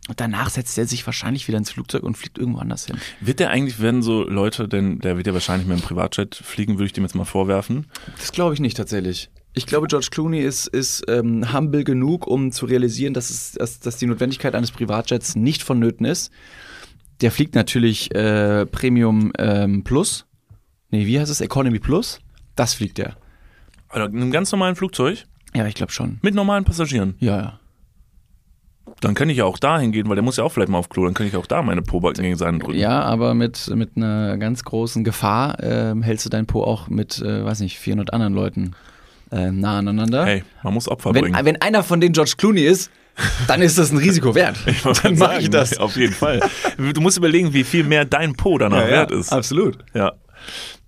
[0.08, 2.96] Und danach setzt er sich wahrscheinlich wieder ins Flugzeug und fliegt irgendwo anders hin.
[3.20, 6.74] Wird der eigentlich, werden so Leute, denn der wird ja wahrscheinlich mit dem Privatjet fliegen,
[6.74, 7.86] würde ich dem jetzt mal vorwerfen.
[8.18, 9.30] Das glaube ich nicht tatsächlich.
[9.54, 13.78] Ich glaube, George Clooney ist, ist ähm, humble genug, um zu realisieren, dass, es, dass,
[13.80, 16.32] dass die Notwendigkeit eines Privatjets nicht vonnöten ist.
[17.20, 20.26] Der fliegt natürlich äh, Premium ähm, Plus.
[20.90, 21.40] Nee, wie heißt es?
[21.40, 22.20] Economy Plus.
[22.56, 23.16] Das fliegt er.
[23.94, 26.18] Oder in einem ganz normalen Flugzeug Ja, ich glaube schon.
[26.22, 27.14] mit normalen Passagieren.
[27.20, 27.60] Ja, ja.
[29.00, 30.88] Dann kann ich ja auch da hingehen, weil der muss ja auch vielleicht mal auf
[30.88, 32.78] Klo, dann kann ich auch da meine Pobacken gegen seinen drücken.
[32.78, 37.20] Ja, aber mit, mit einer ganz großen Gefahr ähm, hältst du dein Po auch mit,
[37.20, 38.72] äh, weiß nicht, 400 anderen Leuten
[39.32, 40.24] ähm, nah aneinander.
[40.24, 41.44] Hey, man muss Opfer wenn, bringen.
[41.44, 42.90] wenn einer von denen George Clooney ist,
[43.46, 44.56] dann ist das ein Risiko wert.
[44.84, 45.78] wollte dann mache ich das.
[45.78, 46.40] Auf jeden Fall.
[46.76, 49.32] Du musst überlegen, wie viel mehr dein Po danach wert ist.
[49.32, 49.78] Absolut.
[49.94, 50.12] Ja.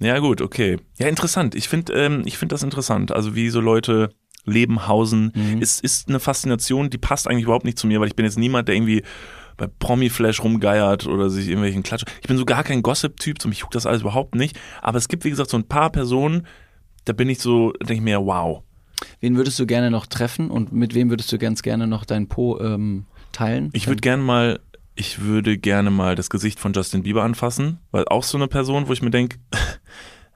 [0.00, 0.78] Ja, gut, okay.
[0.98, 1.54] Ja, interessant.
[1.54, 3.12] Ich finde ähm, ich find das interessant.
[3.12, 4.11] Also, wie so Leute
[4.44, 5.62] leben, hausen, Mhm.
[5.62, 8.38] ist, ist eine Faszination, die passt eigentlich überhaupt nicht zu mir, weil ich bin jetzt
[8.38, 9.02] niemand, der irgendwie
[9.57, 12.04] bei Promi-Flash rumgeiert oder sich irgendwelchen Klatsch.
[12.20, 14.59] Ich bin so gar kein Gossip-Typ, so mich juckt das alles überhaupt nicht.
[14.83, 16.46] Aber es gibt, wie gesagt, so ein paar Personen,
[17.04, 18.62] da bin ich so, denke ich mir, wow.
[19.20, 22.28] Wen würdest du gerne noch treffen und mit wem würdest du ganz gerne noch dein
[22.28, 23.70] Po ähm, teilen?
[23.74, 24.61] Ich würde gerne mal,
[24.96, 28.88] ich würde gerne mal das Gesicht von Justin Bieber anfassen, weil auch so eine Person,
[28.88, 29.37] wo ich mir denke,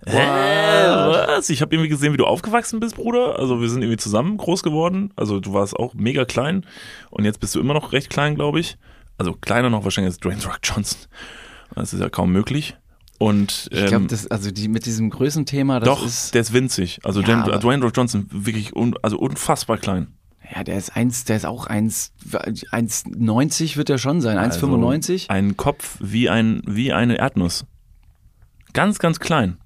[0.07, 1.51] äh, was?
[1.51, 3.39] Ich habe irgendwie gesehen, wie du aufgewachsen bist, Bruder.
[3.39, 5.13] Also wir sind irgendwie zusammen groß geworden.
[5.17, 6.65] Also du warst auch mega klein
[7.11, 8.79] und jetzt bist du immer noch recht klein, glaube ich.
[9.19, 11.01] Also kleiner noch wahrscheinlich als Dwayne Rock Johnson.
[11.75, 12.77] Das ist ja kaum möglich.
[13.19, 16.53] Und Ich glaube, ähm, das also die mit diesem Größenthema, das doch, ist der ist
[16.53, 17.01] winzig.
[17.03, 20.15] Also Ja, Dwayne, Dwayne Rock Johnson wirklich un, also unfassbar klein.
[20.55, 25.13] ja, der ist eins, der ist auch eins 1,90 wird er schon sein, 1,95.
[25.13, 27.67] Also ein Kopf wie ein wie eine Erdnuss.
[28.73, 29.59] Ganz, ganz klein.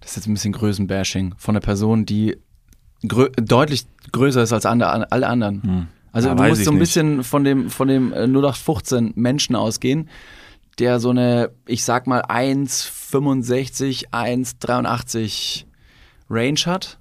[0.00, 2.36] Das ist jetzt ein bisschen Größenbashing von einer Person, die
[3.06, 5.88] grö deutlich größer ist als andere, alle anderen.
[6.12, 6.80] Also Ja, du musst so ein nicht.
[6.80, 10.08] bisschen von dem, von dem äh, 0815 Menschen ausgehen,
[10.78, 15.64] der so eine, ich sag mal, 1,65, 1,83
[16.28, 16.98] Range hat.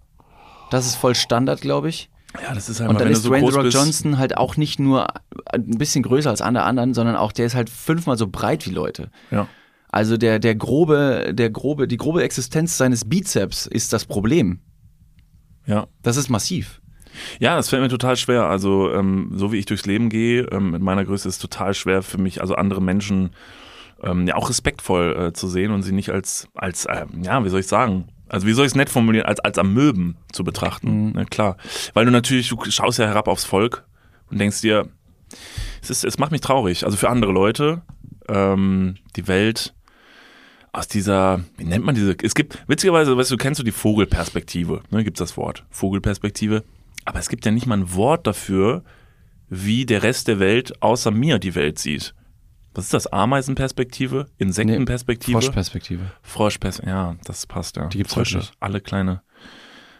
[0.71, 2.09] Das ist voll Standard, glaube ich.
[2.43, 3.75] Ja, das ist halt Und dann ist so Dwayne The Rock bist.
[3.77, 5.07] Johnson halt auch nicht nur
[5.51, 8.71] ein bisschen größer als alle anderen, sondern auch der ist halt fünfmal so breit wie
[8.71, 9.09] Leute.
[9.31, 9.47] Ja.
[9.89, 14.59] Also der, der grobe, der grobe, die grobe Existenz seines Bizeps ist das Problem.
[15.65, 15.87] Ja.
[16.03, 16.81] Das ist massiv.
[17.39, 18.45] ja, das fällt mir total schwer.
[18.45, 21.73] Also, ähm, so wie ich durchs Leben gehe, ähm, mit meiner Größe ist es total
[21.73, 23.31] schwer für mich, also andere Menschen
[24.03, 27.49] ähm, ja auch respektvoll äh, zu sehen und sie nicht als, als ähm, ja, wie
[27.49, 31.13] soll ich sagen, also wie soll ich es nett formulieren, als, als Amöben zu betrachten.
[31.15, 31.57] Na klar.
[31.93, 33.85] Weil du natürlich, du schaust ja herab aufs Volk
[34.29, 34.87] und denkst dir,
[35.81, 36.85] es, ist, es macht mich traurig.
[36.85, 37.81] Also für andere Leute,
[38.27, 39.73] ähm, die Welt
[40.71, 44.81] aus dieser, wie nennt man diese, es gibt, witzigerweise, weißt du, kennst du die Vogelperspektive,
[44.91, 46.63] ne, gibt's das Wort, Vogelperspektive,
[47.05, 48.83] aber es gibt ja nicht mal ein Wort dafür,
[49.49, 52.13] wie der Rest der Welt außer mir die Welt sieht.
[52.75, 53.07] Was ist das?
[53.07, 54.27] Ameisenperspektive?
[54.37, 55.41] Insektenperspektive?
[55.41, 56.11] Froschperspektive.
[56.21, 56.95] Froschperspektive.
[56.95, 57.87] Ja, das passt ja.
[57.87, 58.35] Die gibt's Frösche.
[58.35, 58.51] wirklich.
[58.59, 59.23] Alle kleine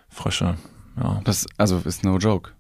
[0.07, 0.55] Frösche.
[0.95, 1.21] Ja.
[1.23, 2.51] Das, also ist no joke.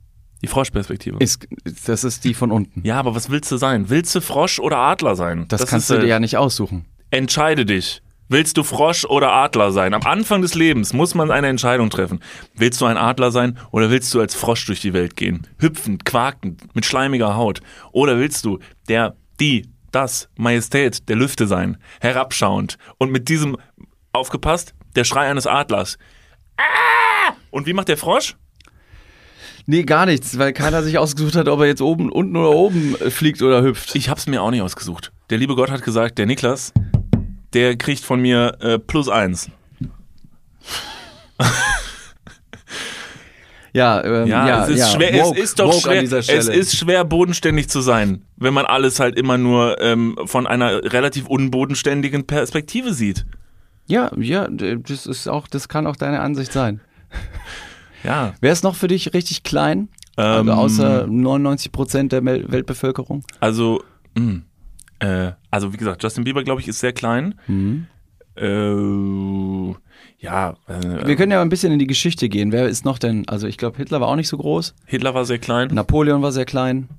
[0.41, 1.17] Die Froschperspektive.
[1.19, 1.47] Ist,
[1.85, 2.81] das ist die von unten.
[2.85, 3.89] ja, aber was willst du sein?
[3.89, 5.45] Willst du Frosch oder Adler sein?
[5.47, 6.85] Das, kannst ist, du dir ja nicht aussuchen.
[7.11, 8.03] Entscheide dich.
[8.27, 9.95] Willst du Frosch oder Adler sein?
[9.95, 12.19] Am Anfang des Lebens muss man eine Entscheidung treffen.
[12.53, 15.47] Willst du ein Adler sein oder willst du als Frosch durch die Welt gehen?
[15.57, 17.61] Hüpfend, quakend, mit schleimiger Haut.
[17.91, 21.77] Oder willst du der, die, das Majestät der Lüfte sein?
[21.99, 22.77] Herabschauend.
[22.99, 23.57] Und mit diesem,
[24.13, 25.97] aufgepasst, der Schrei eines Adlers.
[26.57, 27.33] Ah!
[27.49, 28.35] Und wie macht der Frosch?
[29.65, 32.95] Nee, gar nichts, weil keiner sich ausgesucht hat, ob er jetzt oben, unten oder oben
[33.09, 33.95] fliegt oder hüpft.
[33.95, 35.11] Ich hab's mir auch nicht ausgesucht.
[35.29, 36.73] Der liebe Gott hat gesagt, der Niklas,
[37.53, 39.49] der kriegt von mir äh, plus eins.
[43.73, 44.87] ja, ähm, Ja, ja, es ist ja.
[44.87, 48.99] schwer, Woke, es ist doch schwer, es ist schwer bodenständig zu sein, wenn man alles
[48.99, 53.25] halt immer nur ähm, von einer relativ unbodenständigen Perspektive sieht.
[53.87, 56.81] ja, ja, das ist auch, das kann auch deine Ansicht sein.
[58.01, 59.89] Ja, Wer ist noch für dich richtig klein?
[60.17, 63.25] Ähm, also außer 99 Prozent der Weltbevölkerung?
[63.41, 63.83] also,
[64.17, 64.43] mh,
[64.99, 67.35] äh, also wie gesagt, Justin Bieber, glaube ich, ist sehr klein.
[67.47, 67.87] Mhm.
[68.35, 69.75] Äh,
[70.19, 72.51] ja, äh, Wir können ja ein bisschen in die Geschichte gehen.
[72.51, 73.27] Wer ist noch denn?
[73.27, 74.75] Also ich glaube, Hitler war auch nicht so groß.
[74.85, 76.89] Hitler war sehr klein, Napoleon war sehr klein.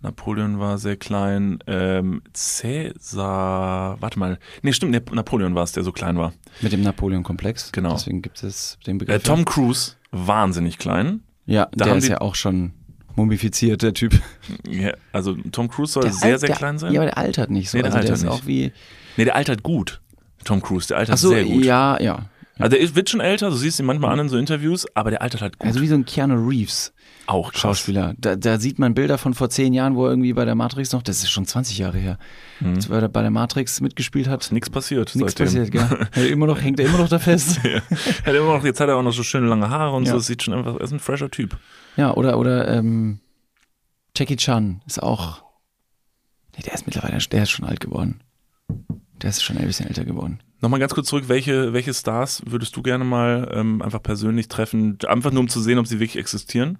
[0.00, 5.92] Napoleon war sehr klein, ähm, Cäsar, warte mal, nee, stimmt, Napoleon war es, der so
[5.92, 6.32] klein war.
[6.60, 7.70] Mit dem Napoleon-Komplex.
[7.70, 7.92] Genau.
[7.92, 9.22] Deswegen gibt es den Äh, Begriff.
[9.22, 11.20] Tom Cruise, wahnsinnig klein.
[11.46, 12.72] ja, da der ist die- ja auch schon
[13.16, 14.14] mumifiziert, der Typ.
[14.68, 16.92] Ja, also Tom Cruise soll Der sehr, alt- sehr der, klein sein.
[16.92, 17.78] Ja, aber der altert nicht so.
[17.78, 18.32] Nee, der also der altert ist nicht.
[18.42, 18.72] auch wie.
[19.16, 20.00] Nee, der altert gut.
[20.44, 21.64] Tom Cruise, der altert Ach so, sehr gut.
[21.64, 22.26] ja, ja.
[22.58, 25.22] Also er wird schon älter, du siehst ihn manchmal an in so Interviews, aber der
[25.22, 25.66] altert halt gut.
[25.66, 26.92] Also wie so ein Keanu Reeves
[27.26, 27.60] auch krass.
[27.62, 28.14] Schauspieler.
[28.18, 30.92] Da, da sieht man Bilder von vor zehn Jahren, wo er irgendwie bei der Matrix
[30.92, 32.18] noch, das ist schon 20 Jahre her,
[32.64, 34.50] als er bei der Matrix mitgespielt hat.
[34.52, 35.14] Nichts passiert.
[35.14, 35.46] Nichts seitdem.
[35.46, 36.06] passiert, gell?
[36.14, 37.60] Er immer noch, hängt er immer noch da fest.
[37.64, 37.80] ja.
[38.26, 40.12] Hat immer noch, jetzt hat er auch noch so schöne lange Haare und Ja.
[40.12, 40.18] so.
[40.18, 41.56] Sieht schon einfach, er ist ein fresher Typ.
[41.96, 43.20] Ja, oder, oder ähm,
[44.16, 45.44] Jackie Chan ist auch.
[46.56, 48.22] Nee, der ist mittlerweile, der ist schon alt geworden.
[49.22, 50.40] Der ist schon ein bisschen älter geworden.
[50.60, 54.98] Nochmal ganz kurz zurück, welche, welche Stars würdest du gerne mal ähm, einfach persönlich treffen?
[55.06, 56.78] Einfach nur um zu sehen, ob sie wirklich existieren?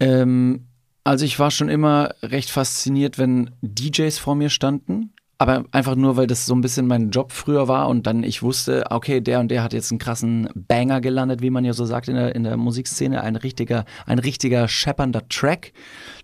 [0.00, 0.66] Ähm,
[1.04, 5.12] also ich war schon immer recht fasziniert, wenn DJs vor mir standen.
[5.42, 8.42] Aber einfach nur, weil das so ein bisschen mein Job früher war und dann ich
[8.42, 11.84] wusste, okay, der und der hat jetzt einen krassen Banger gelandet, wie man ja so
[11.84, 13.22] sagt in der, in der Musikszene.
[13.22, 15.72] Ein richtiger, ein richtiger scheppernder Track,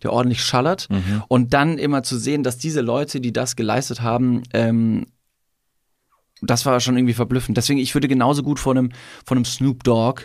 [0.03, 0.89] der ordentlich schallert.
[1.27, 5.07] Und dann immer zu sehen, dass diese Leute, die das geleistet haben, ähm,
[6.41, 7.57] das war schon irgendwie verblüffend.
[7.57, 8.91] Deswegen, ich würde genauso gut vor einem,
[9.27, 10.23] vor einem Snoop Dogg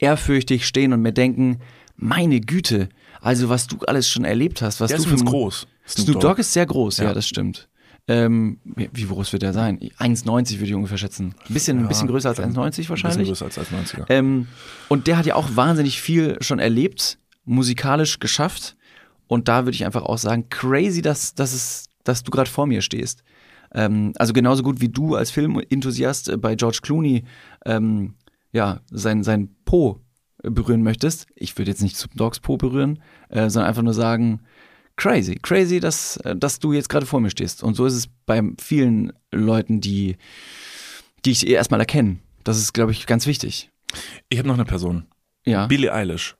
[0.00, 1.60] ehrfürchtig stehen und mir denken,
[1.94, 2.88] meine Güte,
[3.20, 5.68] also was du alles schon erlebt hast, was Der du ist für groß.
[5.86, 7.14] Snoop, Dogg ist sehr groß, ja, Ja.
[7.14, 7.68] das stimmt.
[8.08, 9.78] Ähm, wie groß wird der sein?
[9.78, 11.34] 1,90 würde ich ungefähr schätzen.
[11.48, 13.28] Ein bisschen, ein bisschen größer als 1,90 Ein bisschen wahrscheinlich.
[13.28, 14.06] größer als als 90er.
[14.08, 14.48] Ähm,
[14.88, 18.76] und der hat ja auch wahnsinnig viel schon erlebt, musikalisch geschafft.
[19.28, 22.66] Und da würde ich einfach auch sagen, crazy, dass, dass, es, dass du gerade vor
[22.66, 23.22] mir stehst.
[23.72, 27.24] Ähm, also genauso gut wie du als Filmenthusiast äh, bei George Clooney
[27.64, 28.14] ähm,
[28.52, 30.00] ja, sein, sein Po
[30.42, 31.26] berühren möchtest.
[31.36, 34.40] Ich würde jetzt nicht Snoop Dogs Po berühren, äh, sondern einfach nur sagen,
[35.02, 37.64] crazy, crazy, dass, äh, dass du jetzt gerade vor mir stehst.
[37.64, 40.16] Und so ist es bei vielen Leuten, die,
[41.24, 42.18] die ich erstmal erkenne.
[42.44, 43.70] Das ist, glaube ich, ganz wichtig.
[44.28, 45.06] Ich habe noch eine Person.
[45.44, 45.66] Ja.
[45.66, 46.36] Billie Eilish.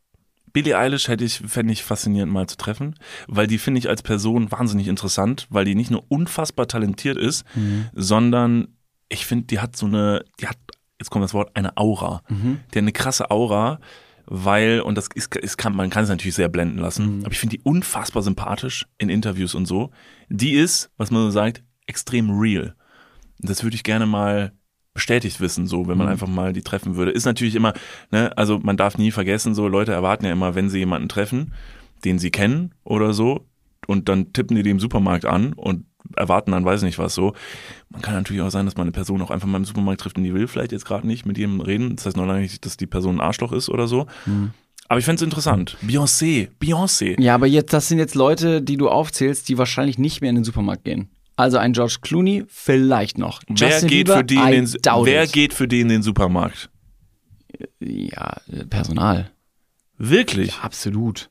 [0.53, 2.95] Billie Eilish hätte ich, fände ich faszinierend mal zu treffen,
[3.27, 7.45] weil die finde ich als Person wahnsinnig interessant, weil die nicht nur unfassbar talentiert ist,
[7.95, 8.69] sondern
[9.09, 10.59] ich finde, die hat so eine, die hat,
[11.01, 12.23] jetzt kommt das Wort, eine Aura.
[12.29, 13.81] Die hat eine krasse Aura,
[14.35, 17.39] weil, und das ist, ist kann, man kann es natürlich sehr blenden lassen, aber ich
[17.39, 19.91] finde die unfassbar sympathisch in Interviews und so.
[20.31, 22.75] Die ist, was man so sagt, extrem real.
[23.43, 24.53] Und das würde ich gerne mal
[24.95, 27.11] bestätigt wissen, so, wenn man einfach mal die treffen würde.
[27.11, 27.75] Ist natürlich immer,
[28.11, 31.53] ne, also man darf nie vergessen, so Leute erwarten ja immer, wenn sie jemanden treffen,
[32.03, 33.47] den sie kennen oder so,
[33.87, 35.85] und dann tippen die die im Supermarkt an und
[36.17, 37.35] erwarten dann weiß nicht was so.
[37.91, 40.17] Man kann natürlich auch sein, dass man eine Person auch einfach mal im Supermarkt trifft
[40.17, 41.97] und die will vielleicht jetzt gerade nicht mit jemandem reden.
[41.97, 44.07] Das heißt noch lange nicht, dass die Person ein Arschloch ist oder so.
[44.89, 45.77] Aber ich fände es interessant.
[45.83, 47.21] Beyoncé, Beyoncé.
[47.21, 50.37] Ja, aber jetzt, das sind jetzt Leute, die du aufzählst, die wahrscheinlich nicht mehr in
[50.37, 51.09] den Supermarkt gehen.
[51.37, 53.43] Also ein George Clooney vielleicht noch.
[53.49, 55.33] Wer geht, Bieber, für die in den, wer it.
[55.33, 56.71] geht für die in den Supermarkt?
[57.81, 59.31] Ja, äh, Personal.
[59.99, 60.59] Wirklich?
[60.59, 61.31] Absolut.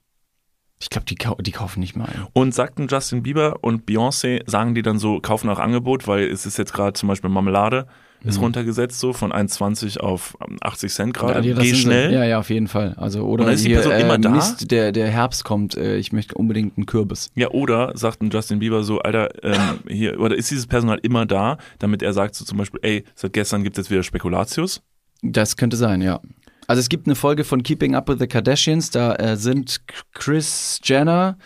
[0.82, 2.28] Ich glaube, die, kau die kaufen nicht mal ein.
[2.34, 6.46] Und sagten Justin Bieber und Beyoncé, sagen die dann so, kaufen auch Angebot, weil es
[6.46, 7.86] ist jetzt gerade zum Beispiel Marmelade,
[8.24, 11.41] ist runtergesetzt so von 1,20 auf ähm, 80 Cent gerade.
[11.41, 11.48] Mhm.
[11.50, 12.13] Ja, Geh schnell.
[12.13, 12.94] Ja, ja, auf jeden Fall.
[12.98, 14.30] Also, oder ist die hier, Person äh, immer da?
[14.30, 17.32] Mist, der, der Herbst kommt, äh, ich möchte unbedingt einen Kürbis.
[17.36, 21.58] Ja, oder sagten Justin Bieber so, Alter, ähm, hier, oder ist dieses Personal immer da,
[21.80, 24.82] damit er sagt so zum Beispiel, ey, seit gestern gibt es jetzt wieder Spekulatius?
[25.24, 26.20] Das könnte sein, ja.
[26.67, 29.82] Also es gibt eine Folge von Keeping Up with the Kardashians, da äh, sind
[30.13, 31.38] Chris Jenner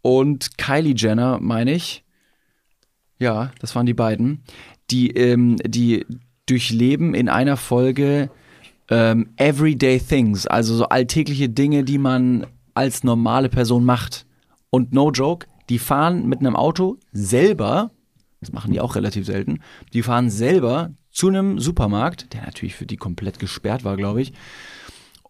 [0.00, 2.04] und Kylie Jenner, meine ich.
[3.18, 4.42] Ja, das waren die beiden.
[4.90, 6.06] Die, ähm, die
[6.46, 8.30] durchleben in einer Folge
[8.88, 14.26] ähm, Everyday Things, also so alltägliche Dinge, die man als normale Person macht.
[14.70, 17.90] Und no joke, die fahren mit einem Auto selber,
[18.40, 19.60] das machen die auch relativ selten,
[19.92, 24.32] die fahren selber zu einem Supermarkt, der natürlich für die komplett gesperrt war, glaube ich.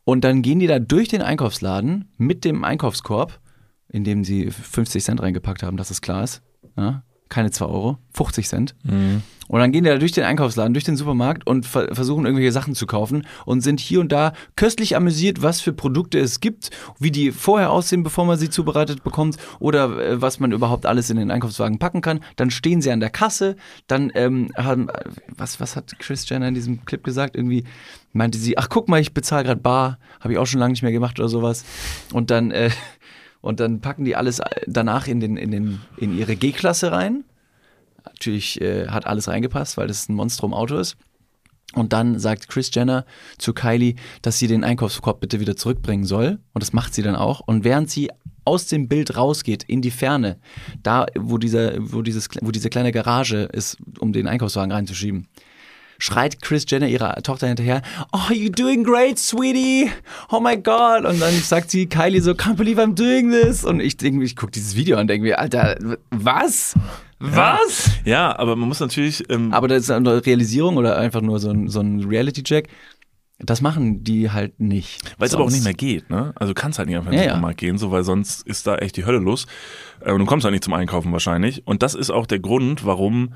[0.05, 3.41] Und dann gehen die da durch den Einkaufsladen mit dem Einkaufskorb,
[3.89, 6.43] in dem sie 50 Cent reingepackt haben, dass es klar ist.
[6.77, 8.75] Ja, keine 2 Euro, 50 Cent.
[9.49, 12.53] Und dann gehen die da durch den Einkaufsladen, durch den Supermarkt und ver versuchen irgendwelche
[12.53, 16.71] Sachen zu kaufen und sind hier und da köstlich amüsiert, was für Produkte es gibt,
[16.99, 21.11] wie die vorher aussehen, bevor man sie zubereitet bekommt oder äh, was man überhaupt alles
[21.11, 22.21] in den Einkaufswagen packen kann.
[22.37, 23.57] Dann stehen sie an der Kasse,
[23.89, 25.05] dann ähm, haben, äh,
[25.37, 27.37] was, was hat Chris Jenner in diesem Clip gesagt?
[27.37, 27.65] Irgendwie
[28.13, 30.83] meinte sie, ach guck mal, ich bezahle gerade bar, habe ich auch schon lange nicht
[30.83, 31.65] mehr gemacht oder sowas.
[32.13, 32.71] Und dann, äh,
[33.43, 37.25] und dann packen die alles danach in, den, in, den, in ihre G-Klasse rein.
[38.05, 40.97] Natürlich äh, hat alles reingepasst, weil das ein Monstrum-Auto ist.
[41.75, 43.05] Und dann sagt Chris Jenner
[43.39, 46.39] zu Kylie, dass sie den Einkaufskorb bitte wieder zurückbringen soll.
[46.53, 47.41] Und das macht sie dann auch.
[47.41, 48.11] Und während sie
[48.45, 50.39] aus dem Bild rausgeht, in die Ferne,
[50.83, 55.29] da, wo, dieser, wo, dieses, wo diese kleine Garage ist, um den Einkaufswagen reinzuschieben,
[56.03, 57.81] schreit Chris Jenner ihrer Tochter hinterher,
[58.13, 59.89] oh, you doing great, sweetie,
[60.31, 61.05] oh my God.
[61.05, 63.65] Und dann sagt sie Kylie so, can't believe I'm doing this.
[63.65, 65.77] Und ich denke, ich gucke dieses Video an und denke mir, Alter,
[66.11, 66.75] was?
[67.21, 67.89] Was?
[68.05, 69.31] Ja, aber man muss natürlich.
[69.31, 72.69] Ähm, Aber das ist eine Realisierung oder einfach nur so ein, so ein Reality-Check.
[73.39, 75.01] Das machen die halt nicht.
[75.19, 76.33] Weil es aber auch nicht mehr geht, ne?
[76.35, 77.35] Also du kannst halt nicht einfach in Ja, den ja.
[77.35, 79.47] Supermarkt gehen, so, weil sonst ist da echt die Hölle los.
[80.01, 81.65] Äh, Und du kommst halt nicht zum Einkaufen wahrscheinlich.
[81.65, 83.35] Und das ist auch der Grund, warum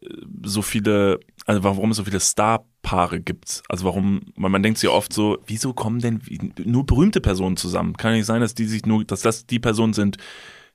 [0.00, 0.06] äh,
[0.44, 3.62] so viele, also warum es so viele Starpaare gibt.
[3.68, 6.20] Also warum, weil man denkt sich ja oft so, wieso kommen denn
[6.64, 7.96] nur berühmte Personen zusammen?
[7.96, 10.16] Kann ja nicht sein, dass die sich nur, dass das die Personen sind,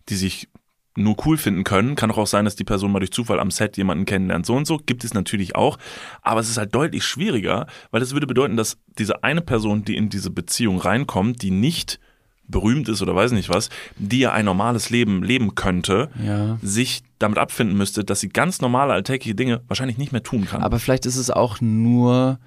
[0.10, 0.48] die sich
[0.96, 1.96] nur cool finden können.
[1.96, 4.48] Kann doch auch sein, dass die Person mal durch Zufall am Set jemanden kennenlernt.
[4.48, 5.78] So und so gibt es natürlich auch.
[6.24, 9.96] Aber es ist halt deutlich schwieriger, weil das würde bedeuten, dass diese eine Person, die
[9.96, 12.00] in diese Beziehung reinkommt, die nicht
[12.48, 16.58] berühmt ist oder weiß nicht was, die ja ein normales Leben leben könnte, Ja.
[16.64, 20.62] sich damit abfinden müsste, dass sie ganz normale alltägliche Dinge wahrscheinlich nicht mehr tun kann.
[20.62, 22.40] Aber vielleicht ist es auch nur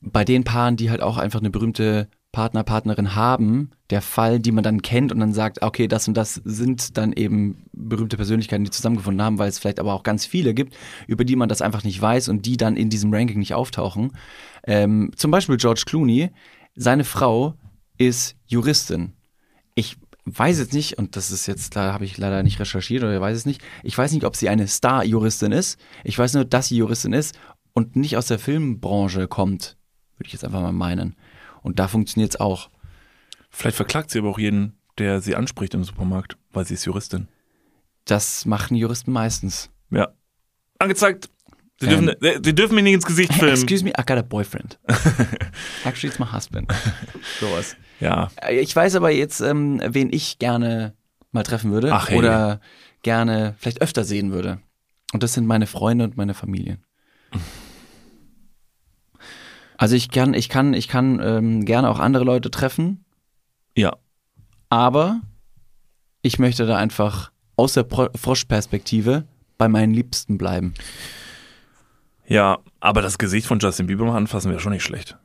[0.00, 4.52] bei den Paaren, die halt auch einfach eine berühmte Partner, Partnerin haben, der Fall, die
[4.52, 8.64] man dann kennt und dann sagt, okay, das und das sind dann eben berühmte Persönlichkeiten,
[8.64, 10.74] die zusammengefunden haben, weil es vielleicht aber auch ganz viele gibt,
[11.06, 14.12] über die man das einfach nicht weiß und die dann in diesem Ranking nicht auftauchen.
[14.64, 16.30] Ähm, zum Beispiel George Clooney,
[16.74, 17.54] seine Frau
[17.98, 19.12] ist Juristin.
[19.74, 23.20] Ich weiß jetzt nicht, und das ist jetzt, da habe ich leider nicht recherchiert oder
[23.20, 25.80] weiß es nicht, ich weiß nicht, ob sie eine Star-Juristin ist.
[26.04, 27.38] Ich weiß nur, dass sie Juristin ist
[27.72, 29.76] und nicht aus der Filmbranche kommt,
[30.16, 31.16] würde ich jetzt einfach mal meinen.
[31.62, 32.70] Und da funktioniert es auch.
[33.50, 37.28] Vielleicht verklagt sie aber auch jeden, der sie anspricht im Supermarkt, weil sie ist Juristin.
[38.04, 39.70] Das machen Juristen meistens.
[39.90, 40.12] Ja.
[40.78, 41.30] Angezeigt.
[41.82, 43.54] Sie dürfen, sie dürfen mir nicht ins Gesicht filmen.
[43.54, 44.78] Excuse me, I got a boyfriend.
[45.84, 46.72] Actually, it's my husband.
[47.40, 47.76] Sowas.
[48.00, 48.30] Ja.
[48.40, 50.94] Äh, Ich weiß aber jetzt, ähm, wen ich gerne
[51.32, 52.18] mal treffen würde Ach, hey.
[52.18, 52.60] oder
[53.02, 54.60] gerne vielleicht öfter sehen würde.
[55.12, 56.84] Und das sind meine Freunde und meine Familien.
[59.76, 63.04] Also ich kann, ich kann, ich kann ähm, gerne auch andere Leute treffen,
[63.76, 63.96] Ja.
[64.68, 65.20] aber
[66.20, 69.26] ich möchte da einfach aus der Pro Froschperspektive
[69.58, 70.74] bei meinen Liebsten bleiben.
[72.26, 75.16] Ja, aber das Gesicht von Justin Bieber mal anfassen wäre schon nicht schlecht.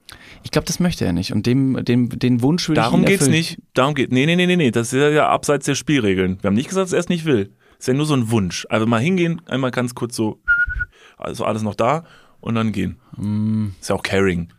[0.44, 1.32] Ich glaube, das möchte er nicht.
[1.34, 3.60] Und dem, dem, den Wunsch will Darum ich ihm geht's nicht.
[3.74, 4.12] Darum geht.
[4.12, 4.72] Nee, nee, nee, nee, nee.
[4.72, 6.42] Das ist ja abseits der Spielregeln.
[6.42, 7.52] Wir haben nicht gesagt, dass er es nicht will.
[7.72, 8.66] Das ist ja nur so ein Wunsch.
[8.70, 10.40] Also mal hingehen, einmal ganz kurz so,
[11.18, 12.04] also alles noch da
[12.40, 12.98] und dann gehen.
[13.16, 13.68] Mm.
[13.80, 14.50] Ist ja auch Caring.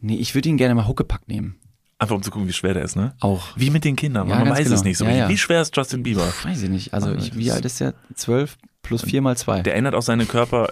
[0.00, 1.56] Nee, ich würde ihn gerne mal Huckepack nehmen.
[1.98, 3.14] Einfach um zu gucken, wie schwer der ist, ne?
[3.20, 3.56] Auch.
[3.56, 4.28] Wie mit den Kindern.
[4.28, 4.74] Ja, man weiß genau.
[4.74, 5.28] es nicht so Ja, ja.
[5.28, 6.32] Wie schwer ist Justin Bieber?
[6.42, 6.92] Weiß ich nicht.
[6.92, 7.94] Also, ich, wie alt ist der?
[8.14, 9.62] Zwölf plus vier mal zwei.
[9.62, 10.68] Der ändert auch seinen Körper,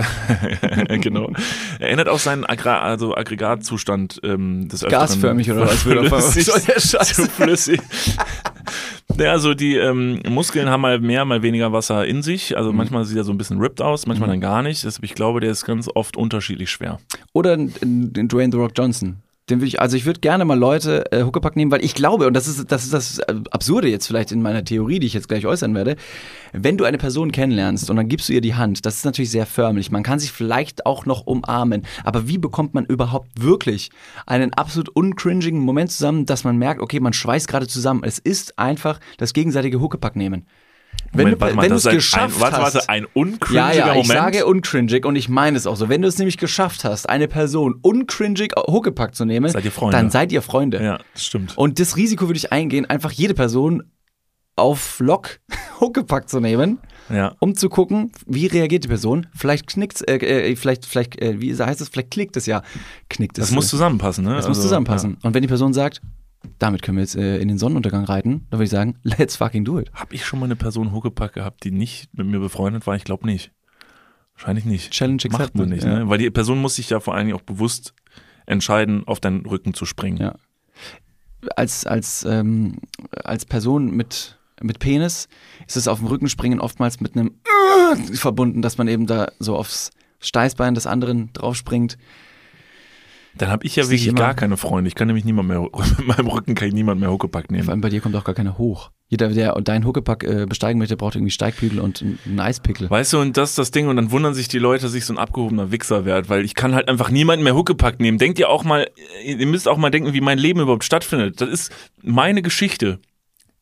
[1.01, 1.33] genau.
[1.81, 5.01] Er ändert auch seinen Aggr also Aggregatzustand ähm, des Öfteren.
[5.01, 5.87] Gasförmig oder was?
[5.87, 7.14] Einmal- Was soll der Scheiß?
[7.14, 7.81] zu flüssig.
[9.18, 12.51] Ja, also die ähm, Muskeln haben mal mehr, mal weniger Wasser in sich.
[12.51, 12.57] Mhm.
[12.57, 14.85] Also manchmal sieht er so ein bisschen ripped aus, manchmal dann gar nicht.
[14.85, 16.98] Deshalb, ich glaube, der ist ganz oft unterschiedlich schwer.
[17.35, 19.16] Oder den Dwayne The Rock Johnson.
[19.52, 22.26] Den würde ich, also ich würde gerne mal Leute äh, Huckepack nehmen, weil ich glaube,
[22.26, 25.28] und das ist, das ist das Absurde jetzt vielleicht in meiner Theorie, die ich jetzt
[25.28, 25.96] gleich äußern werde,
[26.54, 29.30] wenn du eine Person kennenlernst und dann gibst du ihr die Hand, das ist natürlich
[29.30, 29.90] sehr förmlich.
[29.90, 33.90] Man kann sich vielleicht auch noch umarmen, aber wie bekommt man überhaupt wirklich
[34.24, 38.04] einen absolut uncringigen Moment zusammen, dass man merkt, okay, man schweißt gerade zusammen.
[38.04, 40.46] Es ist einfach das gegenseitige Huckepack nehmen.
[41.12, 43.87] Wenn Moment, du warte wenn du es geschafft ein, warte, hast, warte, ein uncringiger ja,
[43.87, 44.09] ja, ich Moment.
[44.09, 45.88] sage uncringig und ich meine es auch so.
[45.88, 49.96] Wenn du es nämlich geschafft hast, eine Person uncringig Huckepack zu nehmen, Seid ihr Freunde.
[49.96, 50.83] dann seid ihr Freunde.
[50.83, 51.57] ja, das stimmt.
[51.59, 53.83] Und das Risiko würde ich eingehen, einfach jede Person
[54.57, 55.40] auf Lock
[55.81, 56.79] Huckepack zu nehmen,
[57.11, 57.35] Ja.
[57.40, 59.27] um zu gucken, wie reagiert die Person.
[59.35, 62.62] Vielleicht knickt's, äh, äh, vielleicht, vielleicht, äh, wie heißt es, vielleicht klickt es ja.
[63.09, 63.46] Knickt es.
[63.46, 64.31] Das muss zusammenpassen, ne?
[64.35, 65.16] das muss Also, zusammenpassen.
[65.22, 66.01] Und wenn die Person sagt,
[66.59, 69.64] damit können wir jetzt äh, in den Sonnenuntergang reiten, dann würde ich sagen, let's fucking
[69.64, 69.92] do it.
[69.94, 72.96] Habe ich schon mal eine Person Huckepack gehabt, die nicht mit mir befreundet war?
[72.96, 73.52] Ich glaube nicht.
[74.35, 74.90] Wahrscheinlich nicht.
[74.90, 75.55] Challenge Macht accepted.
[75.55, 76.00] man nicht, ja.
[76.00, 76.09] ne?
[76.09, 77.94] Weil die Person muss sich ja vor allen Dingen auch bewusst
[78.46, 80.18] entscheiden, auf deinen Rücken zu springen.
[80.18, 80.35] Ja.
[81.57, 82.78] als, als, ähm,
[83.24, 85.28] als Person mit, mit Penis
[85.66, 87.37] ist es auf dem Rücken springen oftmals mit einem
[88.14, 91.98] verbunden, dass man eben da so aufs Steißbein des anderen draufspringt.
[93.38, 94.88] Dann habe ich ja wirklich immer- gar keine Freunde.
[94.88, 95.60] Ich kann nämlich niemand mehr,
[95.98, 97.68] mit meinem Rücken kann ich niemand mehr Huckepack Vor nehmen.
[97.68, 98.90] allem bei dir kommt auch gar keiner hoch.
[99.08, 102.88] Jeder, der deinen Huckepack äh, besteigen möchte, braucht irgendwie Steigbügel und einen Eispickel.
[102.88, 105.04] Weißt du, und das ist das Ding, und dann wundern sich die Leute, dass ich
[105.04, 108.16] so ein abgehobener Wichser werde, weil ich kann halt einfach niemanden mehr Huckepack nehmen.
[108.18, 108.88] Denkt ihr auch mal,
[109.24, 111.40] ihr müsst auch mal denken, wie mein Leben überhaupt stattfindet.
[111.42, 111.72] Das ist
[112.02, 113.00] meine Geschichte.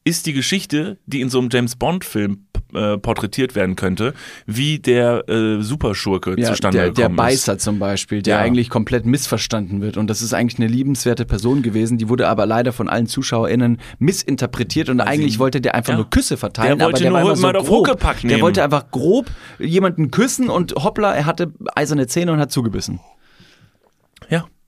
[0.04, 4.14] Ist die Geschichte, die in so einem James Bond-Film äh, porträtiert werden könnte,
[4.46, 7.46] wie der äh, Superschurke Ja, zustande der, der gekommen ist.
[7.46, 8.40] Beißer zum Beispiel, der Ja.
[8.40, 9.96] eigentlich komplett missverstanden wird.
[9.96, 13.78] Und das ist eigentlich eine liebenswerte Person gewesen, die wurde aber leider von allen ZuschauerInnen
[13.98, 15.96] missinterpretiert und eigentlich wollte der einfach ja.
[15.98, 16.78] nur Küsse verteilen.
[16.78, 17.70] Der wollte aber der nur war immer mal so auf.
[17.70, 18.42] Huckepack Der nehmen.
[18.42, 19.26] wollte einfach grob
[19.58, 23.00] jemanden küssen und hoppla, er hatte eiserne Zähne und hat zugebissen.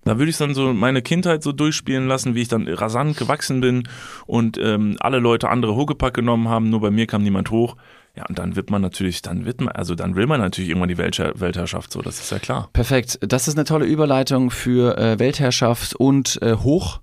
[0.05, 3.61] Da würde ich dann so meine Kindheit so durchspielen lassen, wie ich dann rasant gewachsen
[3.61, 3.88] bin
[4.26, 7.76] und ähm, alle Leute andere Huckepack genommen haben, nur bei mir kam niemand hoch.
[8.16, 10.90] Ja, und dann wird man natürlich, dann wird man, also dann will man natürlich irgendwann
[10.90, 12.68] die Welther Weltherrschaft, so, das ist ja klar.
[12.72, 13.18] Perfekt.
[13.22, 17.00] Das ist eine tolle Überleitung für äh, Weltherrschaft und äh, Hoch.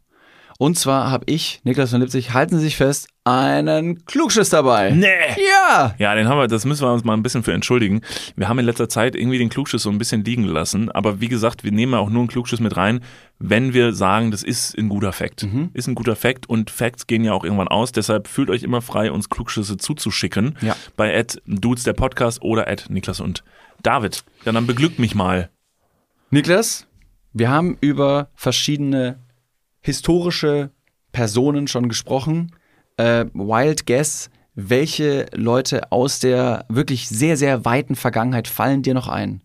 [0.61, 4.91] Und zwar habe ich, Niklas von Lipzig, halten Sie sich fest, einen Klugschiss dabei.
[4.91, 5.07] Nee!
[5.37, 5.95] Ja!
[5.97, 8.01] Ja, den haben wir, das müssen wir uns mal ein bisschen für entschuldigen.
[8.35, 10.91] Wir haben in letzter Zeit irgendwie den Klugschiss so ein bisschen liegen gelassen.
[10.91, 12.99] Aber wie gesagt, wir nehmen ja auch nur einen Klugschiss mit rein,
[13.37, 15.47] wenn wir sagen, das ist ein guter Fakt.
[15.71, 17.93] Ist ein guter Fakt und Facts gehen ja auch irgendwann aus.
[17.93, 20.57] Deshalb fühlt euch immer frei, uns Klugschüsse zuzuschicken.
[20.59, 20.75] Ja.
[20.97, 23.45] Bei Ed Dudes der Podcast oder Ed Niklas und
[23.81, 24.25] David.
[24.43, 25.51] Ja, dann beglückt mich mal.
[26.31, 26.85] Niklas,
[27.31, 29.19] wir haben über verschiedene
[29.81, 30.71] historische
[31.11, 32.55] Personen schon gesprochen.
[32.97, 39.07] Äh, Wild Guess, welche Leute aus der wirklich sehr, sehr weiten Vergangenheit fallen dir noch
[39.07, 39.41] ein?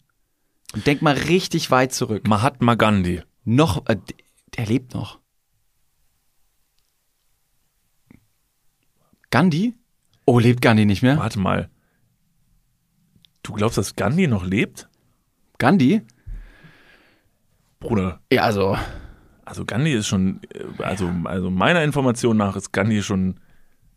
[0.74, 2.26] Und denk mal richtig weit zurück.
[2.26, 3.22] Mahatma Gandhi.
[3.44, 3.96] Noch, äh,
[4.56, 5.20] der lebt noch.
[9.30, 9.74] Gandhi?
[10.26, 11.18] Oh, lebt Gandhi nicht mehr?
[11.18, 11.70] Warte mal.
[13.42, 14.88] Du glaubst, dass Gandhi noch lebt?
[15.58, 16.02] Gandhi?
[17.78, 18.76] Bruder, Ja, also,
[19.44, 23.40] also Gandhi ist schon, äh, also, also meiner Information nach ist Gandhi schon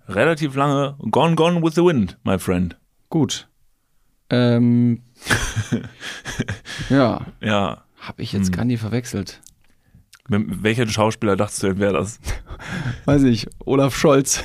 [0.07, 2.77] relativ lange gone, gone with the wind, my friend.
[3.09, 3.47] gut.
[4.29, 5.01] Ähm,
[6.89, 7.83] ja, Ja.
[7.99, 9.41] habe ich jetzt Gandhi verwechselt?
[10.27, 12.19] Mit welcher Schauspieler dachtest du denn, wäre das?
[13.05, 14.43] Weiß ich, Olaf Scholz.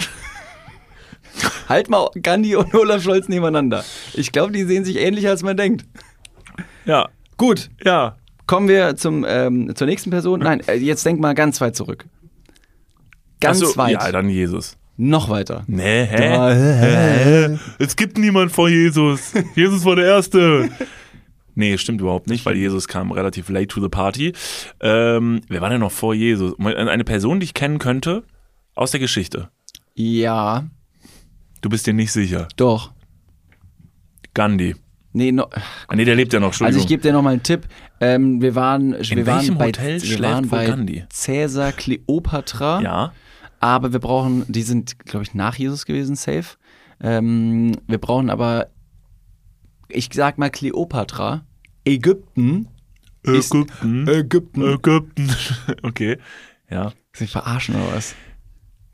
[1.69, 3.85] halt mal Gandhi und Olaf Scholz nebeneinander.
[4.15, 5.85] Ich glaube, die sehen sich ähnlich, als man denkt.
[6.85, 8.19] Ja, Gut, ja.
[8.53, 10.41] Kommen wir zum, ähm, zur nächsten Person.
[10.41, 12.05] Nein, äh, jetzt denk mal ganz weit zurück.
[13.41, 13.93] Ganz so, weit.
[13.93, 14.77] Ja, dann Jesus.
[14.99, 15.65] Noch weiter.
[15.69, 16.29] Nee, hä?
[16.29, 17.59] Da- hä?
[17.79, 19.33] Es gibt niemand vor Jesus.
[19.57, 20.69] Jesus war der Erste.
[21.55, 24.35] Nee, stimmt überhaupt nicht, weil Jesus kam relativ late to the party.
[24.81, 26.55] Ähm, wer war denn noch vor Jesus?
[26.59, 28.23] Eine Person, die ich kennen könnte
[28.75, 29.49] aus der Geschichte.
[29.95, 30.65] Ja,
[31.63, 32.49] Du bist dir nicht sicher.
[32.57, 32.93] doch.
[34.35, 34.75] Gandhi.
[35.15, 35.45] Nee, no,
[35.89, 36.83] Ah, nee, der lebt ja noch, also Entschuldigung.
[36.83, 37.67] ich gebe dir noch mal einen Tipp.
[38.03, 41.05] Ähm, wir waren, wir waren bei, Hotel wir waren bei Gandhi?
[41.09, 42.81] Cäsar Kleopatra.
[42.81, 43.13] ja.
[43.61, 46.57] Aber wir brauchen, die sind, glaube ich, nach Jesus gewesen, safe.
[47.01, 48.67] Ähm, wir brauchen aber,
[49.89, 51.45] ich sag mal Kleopatra,
[51.85, 52.67] Ägypten.
[53.25, 54.09] Ägypten.
[54.09, 54.63] Ägypten.
[54.69, 55.31] Ägypten.
[55.85, 56.19] Okay.
[56.69, 56.93] Ja.
[57.13, 58.17] Sie verarschen oder was?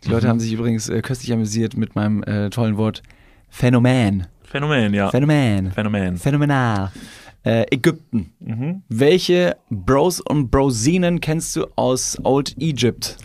[0.04, 3.02] Die Leute haben sich übrigens äh, köstlich amüsiert mit meinem äh, tollen Wort
[3.48, 4.26] Phänomen.
[4.44, 5.10] Phänomen, ja.
[5.10, 5.72] Phänomen.
[5.72, 6.18] Phänomen.
[6.18, 6.92] Phänomenal.
[7.44, 8.32] Äh, Ägypten.
[8.40, 8.82] Mhm.
[8.88, 13.16] Welche Bros und Brosinen kennst du aus Old Egypt?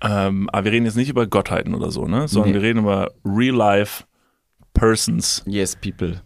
[0.00, 2.28] Ähm, aber wir reden jetzt nicht über Gottheiten oder so, ne?
[2.28, 2.54] Sondern Nee.
[2.56, 4.04] wir reden über Real-Life
[4.74, 5.42] Persons.
[5.46, 6.20] Yes, people.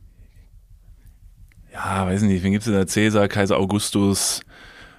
[1.72, 2.86] Ja, weiß nicht, wen gibt's denn da?
[2.86, 4.40] Cäsar, Kaiser Augustus,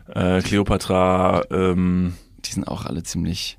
[0.07, 2.13] äh, Kleopatra, ähm,
[2.45, 3.57] Die sind auch alle ziemlich,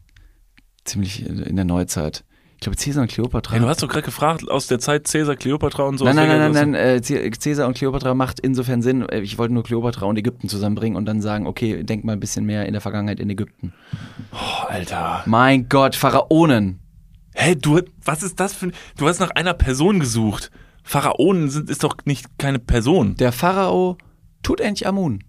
[0.85, 2.25] ziemlich in der Neuzeit.
[2.61, 3.54] Ich glaube, Cäsar und Kleopatra.
[3.54, 6.04] Hey, du hast doch gerade gefragt, aus der Zeit Cäsar, Kleopatra und so.
[6.04, 6.74] nein, nein, nein, nein, nein.
[6.74, 9.08] Äh, Cä- Cäsar und Kleopatra macht insofern Sinn.
[9.08, 12.20] Äh, Ich wollte nur Kleopatra und Ägypten zusammenbringen und dann sagen, okay, denk mal ein
[12.20, 13.72] bisschen mehr in der Vergangenheit in Ägypten.
[14.32, 15.22] Oh, Alter.
[15.24, 16.80] Mein Gott, Pharaonen.
[17.32, 20.50] Hey, du, was ist das für ein, du hast nach einer Person gesucht.
[20.84, 23.14] Pharaonen sind, ist doch nicht keine Person.
[23.16, 23.96] Der Pharao
[24.42, 25.24] Tutanchamun.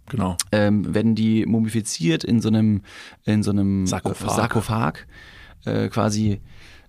[0.08, 0.36] Genau.
[0.50, 2.82] ähm, werden die mumifiziert in so einem,
[3.24, 4.28] in so einem Sarkophag.
[4.28, 4.92] äh, Sarkophag
[5.64, 6.40] äh, quasi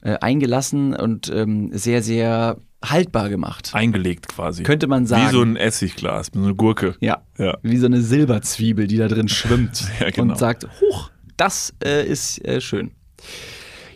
[0.02, 3.70] äh, eingelassen und ähm, sehr, sehr haltbar gemacht.
[3.76, 4.64] Eingelegt quasi.
[4.64, 5.28] Könnte man sagen.
[5.28, 6.96] Wie so ein Essigglas, so eine Gurke.
[7.00, 7.22] Ja.
[7.38, 7.60] Ja.
[7.62, 10.34] Wie so eine Silberzwiebel, die da drin schwimmt Ja, genau.
[10.34, 12.92] und sagt, huch, das äh, ist äh, schön.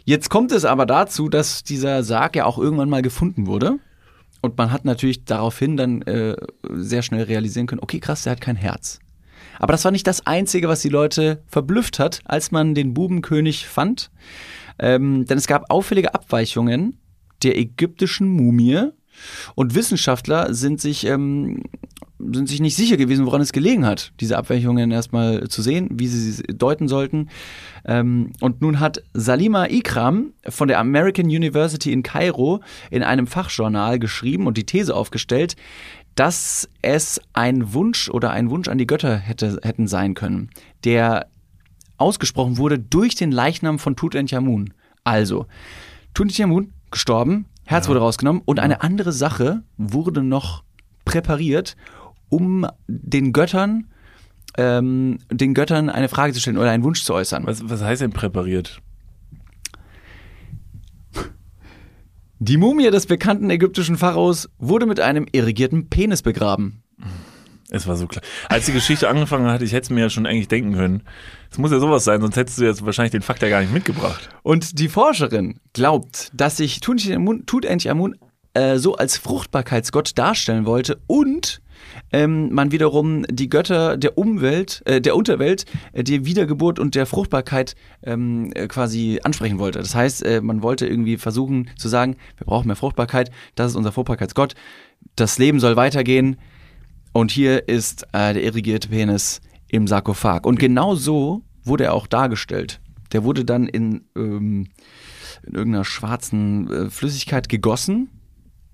[0.04, 3.80] Jetzt kommt es aber dazu, dass dieser Sarg ja auch irgendwann mal gefunden wurde.
[4.42, 6.36] Und man hat natürlich daraufhin dann äh,
[6.72, 9.00] sehr schnell realisieren können, okay, krass, der hat kein Herz.
[9.58, 13.66] Aber das war nicht das Einzige, was die Leute verblüfft hat, als man den Bubenkönig
[13.66, 14.12] fand.
[14.78, 17.00] Ähm, denn es gab auffällige Abweichungen
[17.42, 18.90] der ägyptischen Mumie
[19.56, 21.64] und Wissenschaftler sind sich, ähm,
[22.34, 26.08] sind sich nicht sicher gewesen, woran es gelegen hat, diese Abweichungen erstmal zu sehen, wie
[26.08, 27.30] sie sie deuten sollten.
[27.86, 32.62] Ähm, und nun hat Salima Ikram von der American University in Kairo
[32.92, 35.56] in einem Fachjournal geschrieben und die These aufgestellt,
[36.16, 40.50] dass es ein Wunsch oder ein Wunsch an die Götter hätte, hätten sein können,
[40.84, 41.28] der
[41.98, 44.74] ausgesprochen wurde durch den Leichnam von Tutanchamun.
[45.04, 45.46] Also,
[46.14, 50.64] Tutanchamun gestorben, Herz wurde rausgenommen und eine andere Sache wurde noch
[51.04, 51.76] präpariert,
[52.30, 53.88] um den Göttern,
[54.58, 57.46] ähm, den Göttern eine Frage zu stellen oder einen Wunsch zu äußern.
[57.46, 58.82] Was, was heißt denn präpariert?
[62.40, 66.84] Die Mumie des bekannten ägyptischen Pharaos wurde mit einem irrigierten Penis begraben.
[67.72, 68.24] Es war so klar.
[68.50, 71.04] Als die Geschichte angefangen hat, ich hätte es mir ja schon eigentlich denken können.
[71.50, 73.74] Es muss ja sowas sein, sonst hättest du jetzt wahrscheinlich den Fakt ja gar nicht
[73.74, 74.30] mitgebracht.
[74.44, 78.16] Und die Forscherin glaubt, dass sich Tutanchamun,
[78.54, 81.62] äh, so als Fruchtbarkeitsgott darstellen wollte und
[82.12, 87.06] ähm, man wiederum die Götter der Umwelt, äh, der Unterwelt, äh, die Wiedergeburt und der
[87.06, 89.80] Fruchtbarkeit ähm, äh, quasi ansprechen wollte.
[89.80, 93.78] Das heißt, äh, man wollte irgendwie versuchen zu sagen, wir brauchen mehr Fruchtbarkeit, das ist
[93.78, 94.56] unser Fruchtbarkeitsgott,
[95.16, 96.38] das Leben soll weitergehen
[97.14, 100.46] und hier ist äh, der irrigierte Penis im Sarkophag.
[100.46, 102.80] Und genau so wurde er auch dargestellt.
[103.14, 104.68] Der wurde dann in, ähm,
[105.44, 108.10] in irgendeiner schwarzen äh, Flüssigkeit gegossen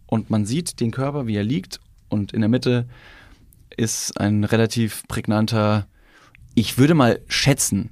[0.08, 1.80] und man sieht den Körper, wie er liegt
[2.12, 2.86] und in der Mitte
[3.78, 5.88] ist ein relativ prägnanter,
[6.56, 7.90] ich würde mal schätzen,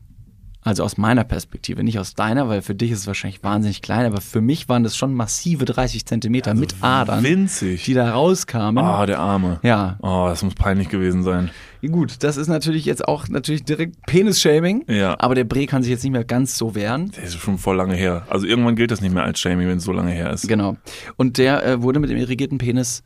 [0.62, 4.06] also aus meiner Perspektive, nicht aus deiner, weil für dich ist es wahrscheinlich wahnsinnig klein,
[4.06, 7.86] aber für mich waren das schon massive 30 Zentimeter mit Adern, Winzig.
[7.86, 8.84] die da rauskamen.
[8.84, 9.62] Ah, der Arme.
[9.64, 11.50] Ja, Oh, das muss peinlich gewesen sein.
[11.82, 15.16] gut, das ist natürlich jetzt auch natürlich direkt Penis-Shaming, Ja.
[15.20, 17.12] aber der Bre kann sich jetzt nicht mehr ganz so wehren.
[17.16, 18.24] Der ist schon voll lange her.
[18.30, 20.46] Also irgendwann gilt das nicht mehr als Shaming, wenn es so lange her ist.
[20.50, 20.76] Genau.
[21.16, 23.02] Und der äh, wurde mit dem irrigierten Penis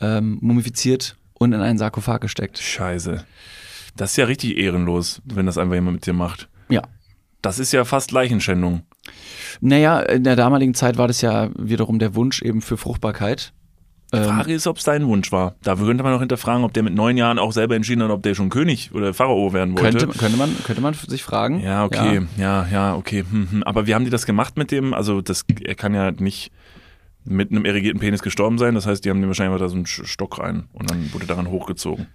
[0.00, 2.58] ähm, mumifiziert und in einen Sarkophag gesteckt.
[2.58, 3.24] Scheiße.
[3.96, 6.48] Das ist ja richtig ehrenlos, wenn das einfach jemand mit dir macht.
[6.68, 6.82] Ja.
[7.42, 8.82] Das ist ja fast Leichenschändung.
[9.60, 13.52] Naja, in der damaligen Zeit war das ja wiederum der Wunsch eben für Fruchtbarkeit.
[14.12, 15.56] Ähm, Frage ist, ob es dein Wunsch war.
[15.62, 18.22] Da könnte man noch hinterfragen, ob der mit neun Jahren auch selber entschieden hat, ob
[18.22, 19.98] der schon König oder Pharao werden wollte.
[19.98, 21.60] könnte, könnte, man, könnte man sich fragen.
[21.60, 23.24] Ja, okay, ja, ja, okay.
[23.28, 23.62] Hm, hm.
[23.64, 24.94] Aber wie haben die das gemacht mit dem?
[24.94, 26.52] Also, das, er kann ja nicht
[27.26, 28.74] mit einem irrigierten Penis gestorben sein.
[28.74, 31.48] Das heißt, die haben dem wahrscheinlich da so einen Stock rein und dann wurde daran
[31.48, 32.06] hochgezogen.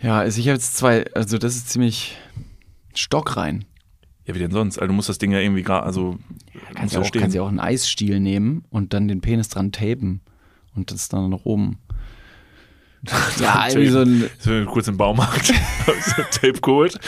[0.00, 2.16] Ja, also ich habe jetzt zwei, also das ist ziemlich
[2.94, 3.64] stockrein.
[4.26, 4.78] Ja, wie denn sonst?
[4.78, 6.18] Also, du musst das Ding ja irgendwie gerade, also,
[6.74, 9.48] Kannst muss ja ja auch, kannst ja auch einen Eisstiel nehmen und dann den Penis
[9.48, 10.20] dran tapen
[10.74, 11.78] und das dann nach oben.
[13.40, 15.52] ja, irgendwie so ein, Sind kurz im Baumarkt,
[16.30, 16.98] Tape geholt.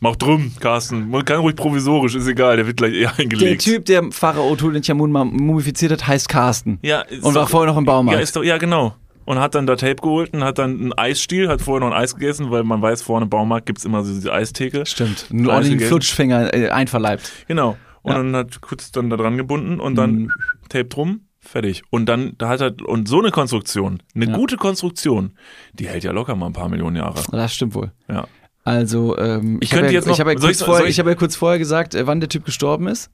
[0.00, 1.10] Mach drum, Carsten.
[1.10, 3.62] Man kann ruhig provisorisch, ist egal, der wird gleich eher der eingelegt.
[3.62, 6.78] Typ, der Pharao Tutanchamun mumifiziert hat, heißt Carsten.
[6.82, 8.18] ja, ist Und war doch- vorher noch im Baumarkt.
[8.18, 8.94] Ja, ist doch, ja, genau.
[9.24, 12.02] Und hat dann da Tape geholt und hat dann einen Eisstiel, hat vorher noch ein
[12.02, 14.84] Eis gegessen, weil man weiß, vorne im Baumarkt gibt's immer so diese Eistheke.
[14.84, 15.26] Stimmt.
[15.30, 15.86] Einen ordentlichen.
[15.86, 17.30] Flutschfinger äh, einverleibt.
[17.46, 17.76] Genau.
[18.02, 18.18] Und Ja.
[18.18, 20.30] dann hat kurz dann da dran gebunden und dann Mhm.
[20.70, 21.82] Tape drum, fertig.
[21.90, 24.36] Und dann, da hat er, und so eine Konstruktion, eine Ja.
[24.36, 25.32] gute Konstruktion,
[25.74, 27.22] die hält ja locker mal ein paar Millionen Jahre.
[27.30, 27.92] Das stimmt wohl.
[28.08, 28.26] Ja.
[28.64, 30.80] Also, ähm, Ich hab könnte ja, jetzt noch- ich habe ja, soll kurz ich- vorher-
[30.82, 33.10] soll ich- ich hab ja kurz vorher gesagt, äh, wann der Typ gestorben ist.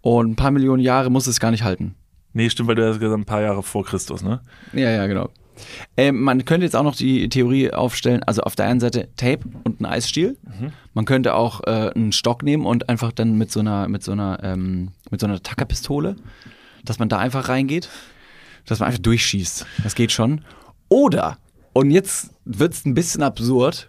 [0.00, 1.94] Und ein paar Millionen Jahre muss es gar nicht halten.
[2.32, 4.40] Nee, stimmt, weil du hast gesagt, ein paar Jahre vor Christus, ne?
[4.72, 5.28] Ja, ja, genau.
[5.96, 9.40] Ähm, man könnte jetzt auch noch die Theorie aufstellen, also auf der einen Seite Tape
[9.62, 10.36] und ein Eisstiel.
[10.42, 10.72] Mhm.
[10.94, 14.10] Man könnte auch äh, einen Stock nehmen und einfach dann mit so einer, mit so
[14.12, 16.16] einer, ähm, mit so einer Tackerpistole,
[16.84, 17.88] dass man da einfach reingeht,
[18.66, 19.66] dass man einfach durchschießt.
[19.82, 20.44] Das geht schon.
[20.88, 21.38] Oder,
[21.72, 23.88] und jetzt wird's ein bisschen absurd,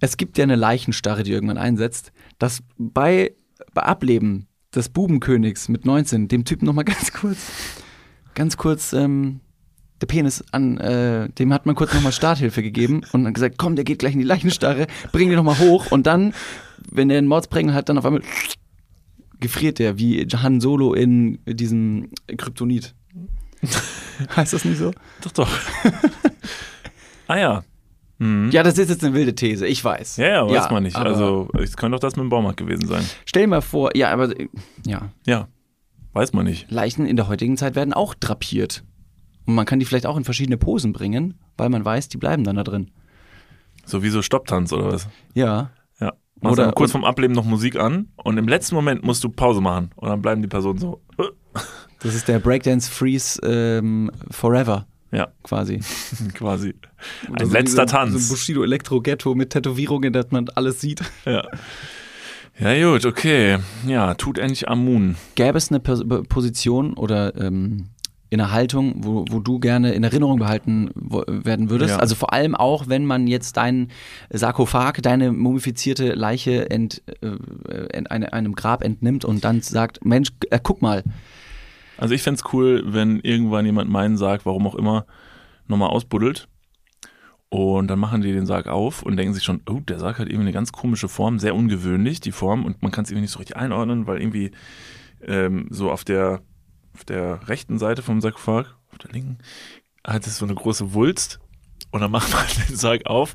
[0.00, 3.34] es gibt ja eine Leichenstarre, die irgendwann einsetzt, dass bei,
[3.72, 7.38] bei Ableben des Bubenkönigs mit 19 dem Typen nochmal ganz kurz,
[8.34, 9.40] ganz kurz, ähm,
[10.02, 13.76] der Penis an, äh, dem hat man kurz nochmal Starthilfe gegeben und dann gesagt, komm,
[13.76, 16.34] der geht gleich in die Leichenstarre, bring den nochmal hoch und dann,
[16.90, 18.20] wenn er einen Mordsprengen hat, dann auf einmal
[19.40, 22.94] gefriert der, wie Han Solo in diesem Kryptonit.
[24.36, 24.92] heißt das nicht so?
[25.22, 25.48] Doch, doch.
[27.26, 27.64] ah ja.
[28.18, 28.50] Mhm.
[28.50, 30.16] Ja, das ist jetzt eine wilde These, ich weiß.
[30.16, 30.96] Ja, ja, weiß man nicht.
[30.96, 33.04] Also, es könnte doch das mit dem Baumarkt gewesen sein.
[33.26, 34.32] Stell dir mal vor, ja, aber
[34.86, 35.48] ja, Ja,
[36.14, 36.70] weiß man nicht.
[36.70, 38.84] Leichen in der heutigen Zeit werden auch drapiert.
[39.44, 42.42] Und man kann die vielleicht auch in verschiedene Posen bringen, weil man weiß, die bleiben
[42.44, 42.90] dann da drin.
[43.84, 45.08] So wie so Stopptanz oder was?
[45.34, 45.70] Ja.
[46.40, 49.28] Machst Oder- dann kurz vorm Ableben noch Musik an und im letzten Moment musst du
[49.30, 51.00] Pause machen und dann bleiben die Personen so.
[52.00, 55.80] Das ist der Breakdance Freeze ähm, Forever Ja, quasi.
[56.34, 56.74] quasi.
[57.32, 58.12] Ein so wie letzter ein- Tanz.
[58.12, 61.00] So ein Bushido Elektro Ghetto mit Tätowierungen, dass man alles sieht.
[61.24, 61.42] Ja.
[62.58, 63.58] Ja, gut, okay.
[63.86, 65.16] Ja, tut endlich Amun.
[65.34, 67.88] Gäbe es eine Pos Position oder ähm,
[68.28, 71.90] in einer Haltung, wo, wo du gerne in Erinnerung behalten werden würdest?
[71.90, 71.98] Ja.
[71.98, 73.90] Also vor allem auch, wenn man jetzt deinen
[74.30, 80.30] Sarkophag, deine mumifizierte Leiche ent, äh, in eine, einem Grab entnimmt und dann sagt, Mensch,
[80.50, 81.04] äh, guck mal,
[81.98, 85.06] Also ich fänd's cool, wenn irgendwann jemand meinen Sarg, warum auch immer,
[85.66, 86.48] nochmal ausbuddelt.
[87.48, 90.26] Und dann machen die den Sarg auf und denken sich schon, oh, der Sarg hat
[90.26, 93.30] irgendwie eine ganz komische Form, sehr ungewöhnlich, die Form, und man kann es irgendwie nicht
[93.30, 94.50] so richtig einordnen, weil irgendwie
[95.24, 96.42] ähm, so auf der,
[96.96, 99.38] auf der rechten Seite vom Sarkophag, auf der linken,
[100.06, 101.40] hat es so eine große Wulst.
[101.90, 103.34] Und dann macht man den Sarg auf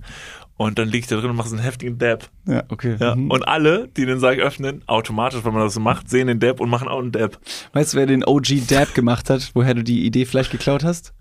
[0.57, 2.30] und dann liegt er drin und macht so einen heftigen Dab.
[2.47, 2.95] ja, okay.
[2.99, 3.16] Ja.
[3.16, 3.30] Mhm.
[3.32, 6.59] Und alle, die den Sarg öffnen, automatisch, wenn man das so macht, sehen den Dab
[6.59, 7.39] und machen auch einen Dab.
[7.74, 11.14] Weißt du, wer den OG Dab gemacht hat, woher du die Idee vielleicht geklaut hast?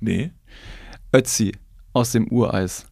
[0.00, 0.30] Nee.
[1.12, 1.52] Ötzi
[1.92, 2.86] aus dem Ureis.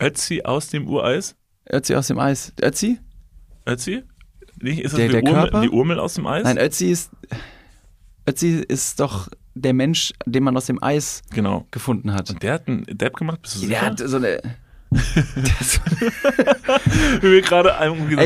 [0.00, 1.36] Ötzi aus dem Ureis?
[1.70, 2.52] Ötzi aus dem Eis.
[2.60, 2.98] Ötzi?
[3.66, 4.02] Ötzi?
[4.60, 5.60] Nicht, ist das Der- die, der Urmel, Körper?
[5.62, 6.44] die Urmel aus dem Eis?
[6.44, 7.10] Nein, Ötzi ist.
[8.28, 11.66] Ötzi ist doch der Mensch, den man aus dem Eis Genau.
[11.70, 12.30] gefunden hat.
[12.30, 13.42] Und der hat einen Dab gemacht?
[13.42, 13.70] Bist du sicher?
[13.70, 14.38] Der hat so eine.
[17.20, 17.72] Wie wir gerade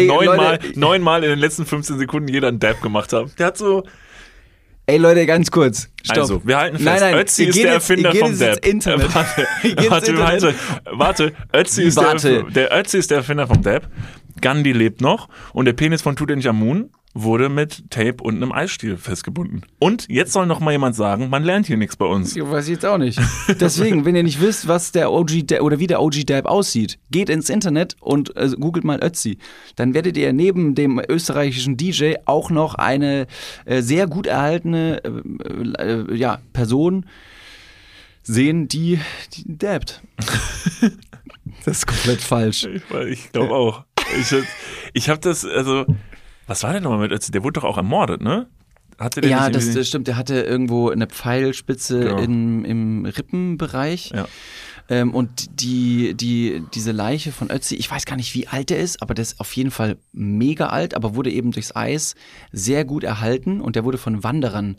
[0.07, 3.31] neunmal, neunmal in den letzten 15 Sekunden jeder einen Dab gemacht haben.
[3.39, 3.85] Der hat so.
[4.89, 5.89] Ey Leute, ganz kurz.
[6.05, 6.19] Stopp.
[6.19, 8.65] Also, wir halten fest, Nein, nein, Ötzi ist der Erfinder vom Dab.
[8.65, 9.09] Internet.
[9.11, 9.47] Äh, Warte,
[9.91, 10.43] warte, Internet.
[10.43, 10.55] warte,
[10.93, 11.33] warte.
[11.53, 12.45] Ötzi ist, Warte.
[12.45, 13.89] Der, der Ötzi ist der Erfinder vom Dab.
[14.41, 19.63] Gandhi lebt noch und der Penis von Tutanchamun wurde mit Tape und einem Eisstiel festgebunden.
[19.79, 22.37] Und jetzt soll noch mal jemand sagen, man lernt hier nichts bei uns.
[22.37, 23.19] Ich weiß ich jetzt auch nicht.
[23.61, 26.99] Deswegen, wenn ihr nicht wisst, was der OG Dab oder wie der OG Dab aussieht,
[27.11, 29.39] geht ins Internet und äh, googelt mal Ötzi.
[29.77, 33.27] Dann werdet ihr neben dem österreichischen DJ auch noch eine
[33.65, 37.07] äh, sehr gut erhaltene äh, äh, ja, Person
[38.23, 39.01] sehen, die,
[39.33, 40.03] die dabbt.
[41.65, 42.65] das ist komplett falsch.
[42.65, 43.85] Ich, ich glaube auch.
[44.21, 44.35] Ich,
[44.93, 45.87] ich habe das, also,
[46.47, 47.33] was war denn nochmal mit Ötzi?
[47.33, 48.47] Der wurde doch auch ermordet, ne?
[48.99, 50.09] Hatte der Ja, das, das stimmt.
[50.09, 52.19] Der hatte irgendwo eine Pfeilspitze Genau.
[52.19, 54.13] im, im Rippenbereich.
[54.15, 54.27] Ja.
[54.89, 58.79] Ähm, und die, die, diese Leiche von Ötzi, ich weiß gar nicht, wie alt der
[58.79, 62.15] ist, aber der ist auf jeden Fall mega alt, aber wurde eben durchs Eis
[62.53, 64.77] sehr gut erhalten und der wurde von Wanderern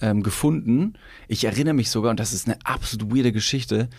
[0.00, 0.94] ähm, gefunden.
[1.28, 3.90] Ich erinnere mich sogar, und das ist eine absolut weirde Geschichte,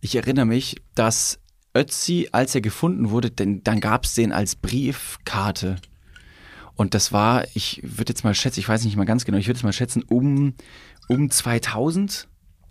[0.00, 1.40] ich erinnere mich, dass
[1.74, 5.76] Ötzi, als er gefunden wurde, denn dann gab es den als Briefkarte.
[6.78, 9.48] Und das war, ich würde jetzt mal schätzen, ich weiß nicht mal ganz genau, ich
[9.48, 10.54] würde jetzt mal schätzen, um,
[11.08, 12.28] um 2000,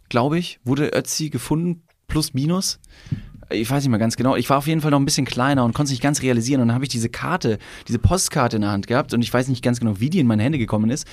[0.07, 2.79] glaube ich, wurde Ötzi gefunden, plus minus.
[3.49, 4.37] Ich weiß nicht mal ganz genau.
[4.37, 6.61] Ich war auf jeden Fall noch ein bisschen kleiner und konnte es nicht ganz realisieren.
[6.61, 9.49] Und dann habe ich diese Karte, diese Postkarte in der Hand gehabt und ich weiß
[9.49, 11.05] nicht ganz genau, wie die in meine Hände gekommen ist.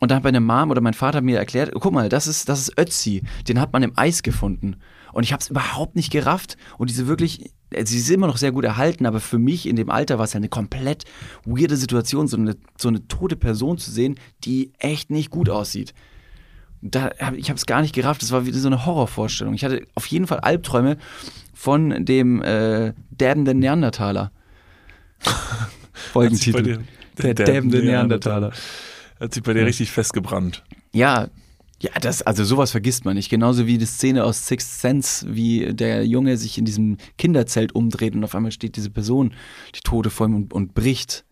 [0.00, 2.60] Und dann hat meine Mom oder mein Vater mir erklärt, guck mal, das ist, das
[2.60, 4.76] ist Ötzi, den hat man im Eis gefunden.
[5.12, 6.56] Und ich habe es überhaupt nicht gerafft.
[6.78, 7.52] Und diese wirklich,
[7.84, 10.32] sie ist immer noch sehr gut erhalten, aber für mich in dem Alter war es
[10.32, 11.04] ja eine komplett
[11.44, 15.94] weirde Situation, so eine, so eine tote Person zu sehen, die echt nicht gut aussieht.
[16.84, 19.54] Da, ich habe es gar nicht gerafft, das war wieder so eine Horrorvorstellung.
[19.54, 20.96] Ich hatte auf jeden Fall Albträume
[21.54, 24.32] von dem äh, däbenden Neandertaler.
[26.12, 26.62] Folgentitel.
[26.62, 26.78] dir-
[27.22, 28.52] Der däbende Neandertaler.
[29.20, 30.64] Hat sich bei dir richtig festgebrannt.
[30.92, 31.28] Ja,
[31.82, 33.28] ja, das, also sowas vergisst man nicht.
[33.28, 38.14] Genauso wie die Szene aus Sixth Sense, wie der Junge sich in diesem Kinderzelt umdreht
[38.14, 39.34] und auf einmal steht diese Person,
[39.74, 41.24] die Tote vor ihm und, und bricht.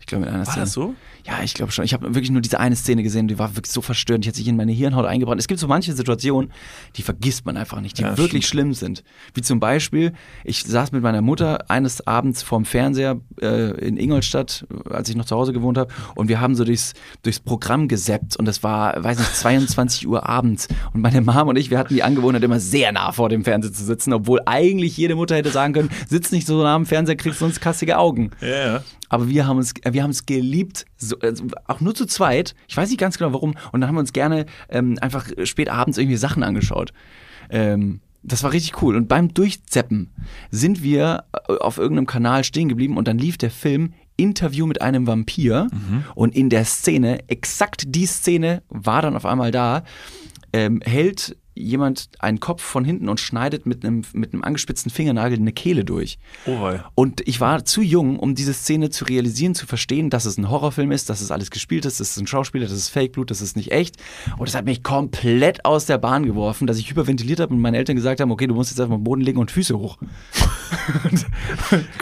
[0.00, 0.60] Ich glaube, in einer War Szene.
[0.64, 0.94] das so?
[1.26, 1.84] Ja, ich glaube schon.
[1.86, 4.24] Ich habe wirklich nur diese eine Szene gesehen, die war wirklich so verstörend.
[4.24, 5.40] Die hat sich in meine Hirnhaut eingebrannt.
[5.40, 6.52] Es gibt so manche Situationen,
[6.96, 9.04] die vergisst man einfach nicht, die Ja, wirklich schlimm sind.
[9.32, 10.12] Wie zum Beispiel,
[10.44, 15.24] ich saß mit meiner Mutter eines Abends vorm Fernseher äh, in Ingolstadt, als ich noch
[15.24, 19.02] zu Hause gewohnt habe, und wir haben so durchs, durchs Programm gesappt und es war,
[19.02, 20.68] weiß nicht, 22 Uhr abends.
[20.92, 23.72] Und meine Mom und ich, wir hatten die Angewohnheit, immer sehr nah vor dem Fernseher
[23.72, 27.16] zu sitzen, obwohl eigentlich jede Mutter hätte sagen können, sitz nicht so nah am Fernseher,
[27.16, 28.30] kriegst sonst kassige Augen.
[28.42, 28.82] Ja, ja.
[29.08, 32.54] Aber wir haben uns, wir haben es geliebt, so, also auch nur zu zweit.
[32.68, 33.54] Ich weiß nicht ganz genau warum.
[33.72, 36.92] Und dann haben wir uns gerne ähm, einfach spät abends irgendwie Sachen angeschaut.
[37.50, 38.96] Ähm, das war richtig cool.
[38.96, 40.10] Und beim Durchzeppen
[40.50, 44.80] sind wir äh, auf irgendeinem Kanal stehen geblieben und dann lief der Film Interview mit
[44.80, 45.68] einem Vampir.
[46.14, 49.82] Und in der Szene, exakt die Szene war dann auf einmal da,
[50.52, 55.38] ähm, hält jemand einen Kopf von hinten und schneidet mit einem, mit einem angespitzten Fingernagel
[55.38, 56.18] eine Kehle durch.
[56.46, 56.82] Oh wei.
[56.94, 60.50] Und ich war zu jung, um diese Szene zu realisieren, zu verstehen, dass es ein
[60.50, 63.40] Horrorfilm ist, dass es alles gespielt ist, dass es ein Schauspieler, das ist Fake-Blut, das
[63.40, 63.96] ist nicht echt.
[64.36, 67.76] Und das hat mich komplett aus der Bahn geworfen, dass ich hyperventiliert habe und meine
[67.76, 69.98] Eltern gesagt haben, okay, du musst jetzt einfach am Boden legen und Füße hoch.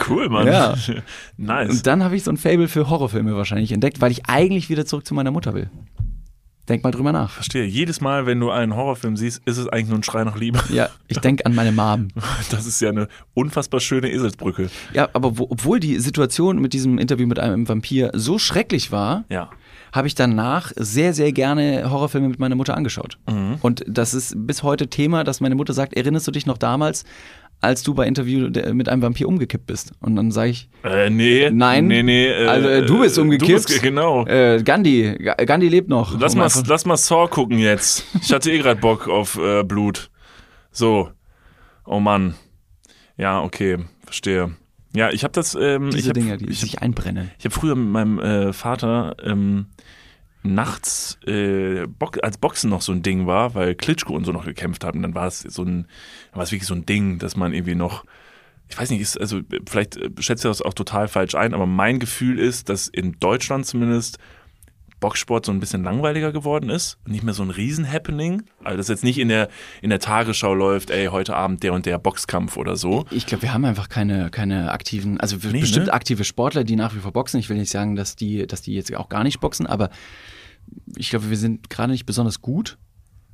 [0.07, 0.47] Cool, Mann.
[0.47, 0.75] Ja.
[1.37, 1.69] nice.
[1.69, 4.85] Und dann habe ich so ein Fable für Horrorfilme wahrscheinlich entdeckt, weil ich eigentlich wieder
[4.85, 5.69] zurück zu meiner Mutter will.
[6.69, 7.29] Denk mal drüber nach.
[7.31, 7.65] Verstehe.
[7.65, 10.59] Jedes Mal, wenn du einen Horrorfilm siehst, ist es eigentlich nur ein Schrei nach Liebe.
[10.69, 12.07] Ja, ich denke an meine Mom.
[12.51, 14.69] Das ist ja eine unfassbar schöne Eselsbrücke.
[14.93, 19.25] Ja, aber wo, obwohl die Situation mit diesem Interview mit einem Vampir so schrecklich war,
[19.29, 19.49] Ja.
[19.91, 23.17] habe ich danach sehr, sehr gerne Horrorfilme mit meiner Mutter angeschaut.
[23.61, 27.03] Und das ist bis heute Thema, dass meine Mutter sagt, erinnerst du dich noch damals,
[27.63, 29.93] als du bei Interview mit einem Vampir umgekippt bist?
[30.01, 31.49] Und dann sage ich, Äh, nee.
[31.49, 31.87] Nein.
[31.87, 32.27] Nee, nee.
[32.27, 33.49] Äh, Also, äh, du bist umgekippt.
[33.49, 34.25] Du bist, ge- genau.
[34.27, 36.19] äh, Gandhi, Ga- Gandhi lebt noch.
[36.19, 38.05] Lass Um mal, einfach- lass mal Saw gucken jetzt.
[38.21, 40.09] Ich hatte eh gerade Bock auf äh, Blut.
[40.71, 41.09] So.
[41.85, 42.35] Oh Mann.
[43.17, 43.77] Ja, okay.
[44.05, 44.51] Verstehe.
[44.95, 45.55] Ja, ich habe das.
[45.55, 47.31] Ähm, diese ich hab, Dinge, die ich hab, sich einbrennen.
[47.39, 49.67] ich hab früher mit meinem äh, Vater ähm,
[50.43, 51.85] nachts, äh,
[52.21, 55.15] als Boxen noch so ein Ding war, weil Klitschko und so noch gekämpft haben, dann
[55.15, 55.87] war es so ein,
[56.33, 58.05] war es wirklich so ein Ding, dass man irgendwie noch,
[58.69, 61.65] ich weiß nicht, ist, also vielleicht äh, schätze ich das auch total falsch ein, aber
[61.65, 64.19] mein Gefühl ist, dass in Deutschland zumindest
[65.03, 68.43] Boxsport so ein bisschen langweiliger geworden ist und nicht mehr so ein Riesen-Happening.
[68.63, 69.49] Also das jetzt nicht in der,
[69.81, 73.05] in der Tagesschau läuft, ey, heute Abend der und der Boxkampf oder so.
[73.11, 75.93] Ich glaube, wir haben einfach keine, keine aktiven, also Nee, bestimmt ne?
[75.93, 77.37] aktive Sportler, die nach wie vor boxen.
[77.41, 79.89] Ich will nicht sagen, dass die, dass die jetzt auch gar nicht boxen, aber
[80.95, 82.77] ich glaube, wir sind gerade nicht besonders gut.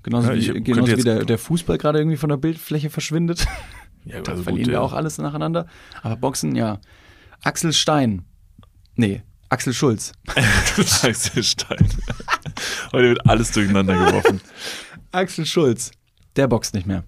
[0.04, 3.46] Genauso Ja, ich wie, genauso wie der, der Fußball gerade irgendwie von der Bildfläche verschwindet.
[4.06, 4.80] Ja, Da also verlieren gut, wir ja.
[4.82, 5.68] auch alles nacheinander.
[6.02, 6.80] Aber Boxen, ja.
[7.44, 8.24] Axel Stein.
[8.96, 10.14] Nee, Axel Schulz.
[10.76, 11.86] Scheiße, Stein.
[12.94, 14.40] Heute wird alles durcheinander geworfen.
[15.12, 15.92] Axel Schulz.
[16.38, 17.04] Der boxt nicht mehr.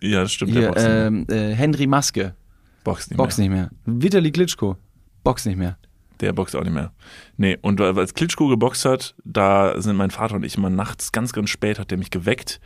[0.00, 0.54] Ja, das stimmt.
[0.54, 0.90] der Hier, Boxen.
[0.90, 2.34] ähm, äh, Henry Maske.
[2.82, 3.48] Boxt nicht Boxt mehr.
[3.48, 3.70] nicht mehr.
[3.84, 4.76] Vitali Klitschko.
[5.22, 5.78] Boxt nicht mehr.
[6.20, 6.92] Der boxt auch nicht mehr.
[7.36, 11.32] Nee, und als Klitschko geboxt hat, da sind mein Vater und ich immer nachts ganz,
[11.32, 12.60] ganz spät, hat der mich geweckt.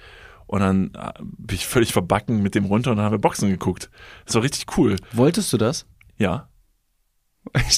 [0.46, 3.48] Und dann äh, bin ich völlig verbacken mit dem runter und dann haben wir Boxen
[3.48, 3.90] geguckt.
[4.26, 4.96] Das war richtig cool.
[5.12, 5.86] Wolltest du das?
[6.18, 6.48] Ja.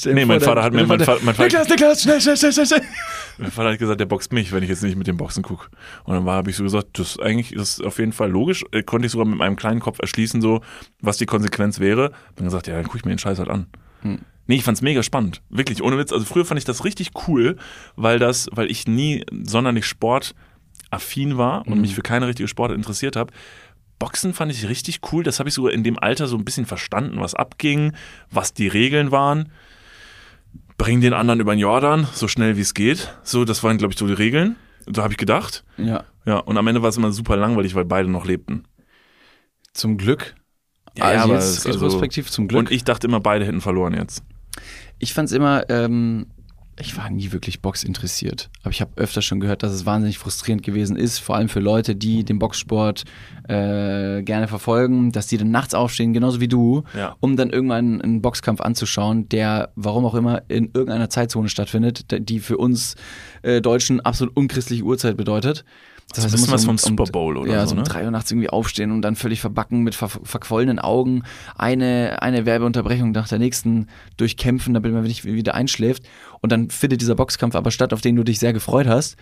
[0.05, 2.81] Nee, mein Vater hat mir- mein Vater- mein Vater- Niklas, Niklas, schnell, schnell, schnell, schnell.
[3.39, 5.67] Mein Vater hat gesagt, der boxt mich, wenn ich jetzt nicht mit dem Boxen gucke.
[6.05, 8.65] Und dann habe ich so gesagt, das ist eigentlich das ist auf jeden Fall logisch.
[8.73, 10.63] Äh, konnte ich sogar mit meinem kleinen Kopf erschließen, so,
[11.03, 12.13] was die Konsequenz wäre.
[12.37, 13.67] Dann gesagt, ja, dann gucke ich mir den Scheiß halt an.
[14.01, 14.21] Hm.
[14.47, 15.43] Nee, ich fand's mega spannend.
[15.51, 16.13] Wirklich, ohne Witz.
[16.13, 17.57] Also früher fand ich das richtig cool,
[17.97, 21.81] weil das, weil ich nie sonderlich sportaffin war und Mhm.
[21.81, 23.33] mich für keine richtige Sportart interessiert habe.
[23.99, 25.23] Boxen fand ich richtig cool.
[25.25, 27.93] Das habe ich sogar in dem Alter so ein bisschen verstanden, was abging,
[28.31, 29.51] was die Regeln waren.
[30.79, 33.17] Bring den anderen über den Jordan, so schnell wie es geht.
[33.23, 34.57] So, das waren, glaube ich, so die Regeln.
[34.87, 35.65] So habe ich gedacht.
[35.79, 38.65] Ja, Ja, und am Ende war es immer super langweilig, weil beide noch lebten.
[39.73, 40.35] zum Glück.
[40.97, 42.59] Ja, also aber jetzt also- retrospektiv zum Glück.
[42.61, 44.23] Und ich dachte immer, beide hätten verloren jetzt.
[44.99, 46.27] Ich fand's immer, ähm,
[46.79, 48.51] ich war nie wirklich Box interessiert.
[48.63, 51.61] Aber ich habe öfter schon gehört, dass es wahnsinnig frustrierend gewesen ist, vor allem für
[51.61, 53.05] Leute, die den Boxsport
[53.49, 57.17] äh, gerne verfolgen, dass die dann nachts aufstehen, genauso wie du, Ja.
[57.21, 62.41] um dann irgendwann einen Boxkampf anzuschauen, der, warum auch immer, in irgendeiner Zeitzone stattfindet, die
[62.41, 62.97] für uns
[63.43, 65.65] äh, Deutschen absolut unchristliche Uhrzeit bedeutet.
[66.15, 67.79] Das ein du bisschen musst was um- vom Super Bowl oder ja, so, so um
[67.79, 67.85] ne?
[67.85, 71.25] drei Uhr nachts irgendwie aufstehen und dann völlig verbacken mit ver verquollenen Augen
[71.57, 76.05] eine, eine Werbeunterbrechung nach der nächsten durchkämpfen, damit man nicht wieder einschläft.
[76.41, 79.17] Und dann findet dieser Boxkampf aber statt, auf den du dich sehr gefreut hast.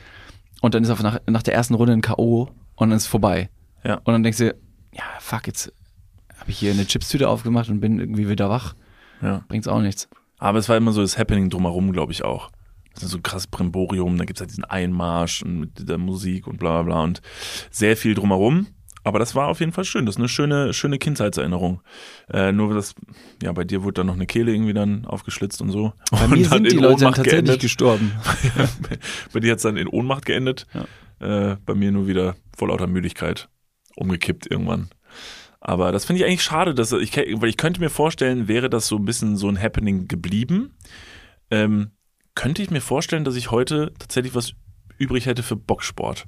[0.61, 2.49] Und dann ist auf nach, nach der ersten Runde ein K.O.
[2.77, 3.51] und dann ist es vorbei.
[3.83, 3.97] Ja.
[3.97, 4.55] Und dann denkst du,
[4.93, 5.73] ja, fuck, jetzt
[6.39, 8.75] habe ich hier eine Chipstüte aufgemacht und bin irgendwie wieder wach.
[9.21, 9.45] Ja.
[9.49, 10.09] Bringt's auch nichts.
[10.39, 12.51] Aber es war immer so das Happening drumherum, glaube ich auch.
[12.95, 15.99] Das ist so ein krasses Brimborium, da gibt es halt diesen Einmarsch und mit der
[15.99, 17.23] Musik und bla bla bla und
[17.71, 18.69] sehr viel drumherum.
[19.07, 20.07] Aber das war auf jeden Fall schön.
[20.07, 21.83] Das ist eine schöne, schöne Kindheitserinnerung.
[22.33, 22.95] Äh, nur das,
[23.43, 25.93] ja, bei dir wurde dann noch eine Kehle irgendwie dann aufgeschlitzt und so.
[26.11, 27.61] Bei und mir dann sind die in Leute dann Ohnmacht tatsächlich geendet.
[27.61, 28.13] gestorben.
[29.33, 30.67] bei dir hat es dann in Ohnmacht geendet.
[31.21, 33.49] Äh, bei mir nur wieder vor lauter Müdigkeit
[33.95, 34.89] umgekippt irgendwann.
[35.61, 38.89] Aber das finde ich eigentlich schade, dass ich, weil ich könnte mir vorstellen, wäre das
[38.89, 40.77] so ein bisschen so ein Happening geblieben,
[41.51, 41.91] ähm,
[42.35, 44.53] könnte ich mir vorstellen, dass ich heute tatsächlich was
[44.99, 46.27] übrig hätte für Boxsport.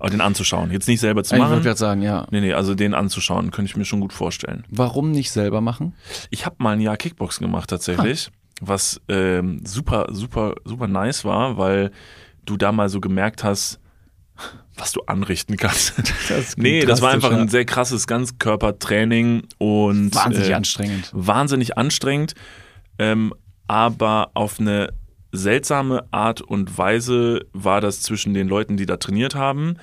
[0.00, 0.70] Aber den anzuschauen.
[0.70, 1.64] Jetzt nicht selber zu Ich wollte machen.
[1.64, 2.26] gerade sagen, ja.
[2.30, 4.64] Nee, nee, also den anzuschauen, könnte ich mir schon gut vorstellen.
[4.70, 5.94] Warum nicht selber machen?
[6.30, 8.30] Ich habe mal ein Jahr Kickboxen gemacht tatsächlich,
[8.60, 11.90] was ähm, super, super, super nice war, weil
[12.44, 13.80] du da mal so gemerkt hast,
[14.76, 15.94] was du anrichten kannst.
[16.28, 21.10] Das nee, das war einfach ein sehr krasses Ganzkörpertraining und wahnsinnig äh, anstrengend.
[21.12, 22.34] wahnsinnig anstrengend,
[23.00, 23.34] ähm,
[23.66, 24.92] aber auf eine
[25.32, 29.76] seltsame Art und Weise war das zwischen den Leuten, die da trainiert haben,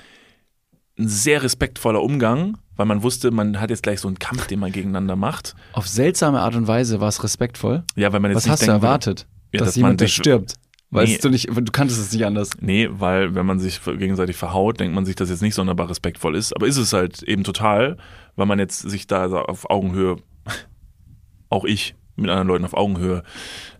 [0.98, 4.58] ein sehr respektvoller Umgang, weil man wusste, man hat jetzt gleich so einen Kampf, den
[4.58, 5.54] man gegeneinander macht.
[5.72, 7.84] Auf seltsame Art und Weise war es respektvoll.
[7.96, 9.26] Ja, weil man jetzt Was nicht hast du denken würde- erwartet?
[9.52, 10.54] Ja, dass, dass jemand sich- stirbt.
[10.90, 11.18] Weißt Nee.
[11.20, 12.50] du nicht, du kanntest es nicht anders.
[12.60, 16.36] Nee, weil wenn man sich gegenseitig verhaut, denkt man sich, dass jetzt nicht sonderbar respektvoll
[16.36, 16.54] ist.
[16.54, 17.96] Aber ist es halt eben total,
[18.36, 20.16] weil man jetzt sich da auf Augenhöhe,
[21.50, 23.22] auch ich, mit anderen Leuten auf Augenhöhe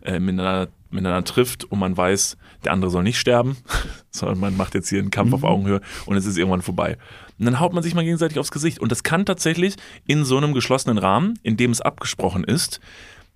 [0.03, 3.57] äh, miteinander, miteinander trifft und man weiß, der andere soll nicht sterben,
[4.11, 6.97] sondern man macht jetzt hier einen Kampf auf Augenhöhe und es ist irgendwann vorbei.
[7.39, 8.78] Und dann haut man sich mal gegenseitig aufs Gesicht.
[8.80, 9.76] Und das kann tatsächlich
[10.07, 12.80] in so einem geschlossenen Rahmen, in dem es abgesprochen ist,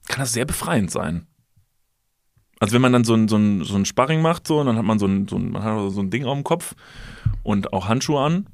[0.08, 1.26] kann das sehr befreiend sein.
[2.60, 4.76] Also wenn man dann so ein, so ein, so ein Sparring macht, so, und dann
[4.76, 6.74] hat man so ein, so ein, man hat so ein Ding auf dem Kopf
[7.42, 8.46] und auch Handschuhe an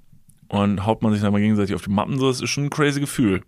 [0.49, 2.71] und haut man sich dann mal gegenseitig auf die Mappen, so, das ist schon ein
[2.71, 3.43] crazy Gefühl.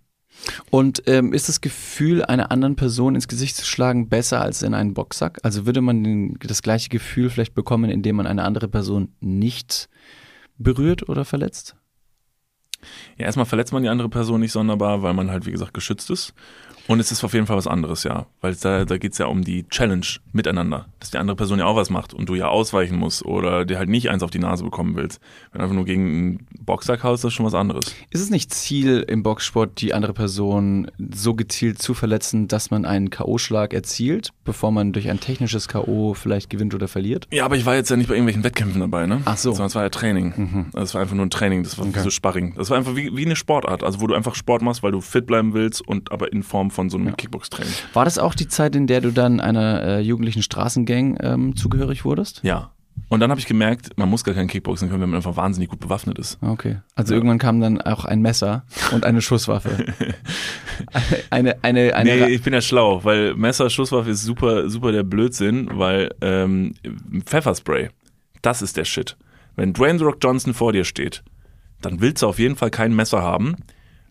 [0.70, 4.74] Und ähm, ist das Gefühl, einer anderen Person ins Gesicht zu schlagen, besser als in
[4.74, 5.38] einen Boxsack?
[5.42, 9.88] Also würde man den, das gleiche Gefühl vielleicht bekommen, indem man eine andere Person nicht
[10.58, 11.76] berührt oder verletzt?
[13.16, 16.10] Ja, erstmal verletzt man die andere Person nicht sonderbar, weil man halt, wie gesagt, geschützt
[16.10, 16.32] ist.
[16.88, 18.26] Und es ist auf jeden Fall was anderes, ja.
[18.40, 20.86] Weil da, da geht es ja um die Challenge miteinander.
[21.00, 23.78] Dass die andere Person ja auch was macht und du ja ausweichen musst oder dir
[23.78, 25.20] halt nicht eins auf die Nase bekommen willst.
[25.52, 27.94] Wenn du einfach nur gegen einen Boxsack haust, das ist schon was anderes.
[28.10, 32.84] Ist es nicht Ziel im Boxsport, die andere Person so gezielt zu verletzen, dass man
[32.84, 36.14] einen K.O.-Schlag erzielt, bevor man durch ein technisches K.O.
[36.14, 37.26] vielleicht gewinnt oder verliert?
[37.30, 39.20] Ja, aber ich war jetzt ja nicht bei irgendwelchen Wettkämpfen dabei, ne?
[39.26, 39.50] Ach so.
[39.50, 40.70] Sondern es war ja Training.
[40.72, 42.00] Das war einfach nur ein Training, das war Okay.
[42.00, 42.54] so Sparring.
[42.56, 45.00] Das war einfach wie, wie eine Sportart, also wo du einfach Sport machst, weil du
[45.00, 47.72] fit bleiben willst und aber in Form von so einem Kickbox-Training.
[47.92, 52.04] War das auch die Zeit, in der du dann einer äh, jugendlichen Straßengang ähm, zugehörig
[52.04, 52.40] wurdest?
[52.42, 52.72] Ja.
[53.08, 55.70] Und dann habe ich gemerkt, man muss gar kein Kickboxen können, wenn man einfach wahnsinnig
[55.70, 56.38] gut bewaffnet ist.
[56.42, 56.78] Okay.
[56.94, 59.86] Also irgendwann kam dann auch ein Messer und eine Schusswaffe.
[61.30, 65.04] eine, eine, eine, nee, ich bin ja schlau, weil Messer, Schusswaffe ist super, super der
[65.04, 66.74] Blödsinn, weil ähm,
[67.24, 67.90] Pfefferspray,
[68.42, 69.16] das ist der Shit.
[69.56, 71.22] Wenn Dwayne The Rock Johnson vor dir steht,
[71.80, 73.56] dann willst du auf jeden Fall kein Messer haben,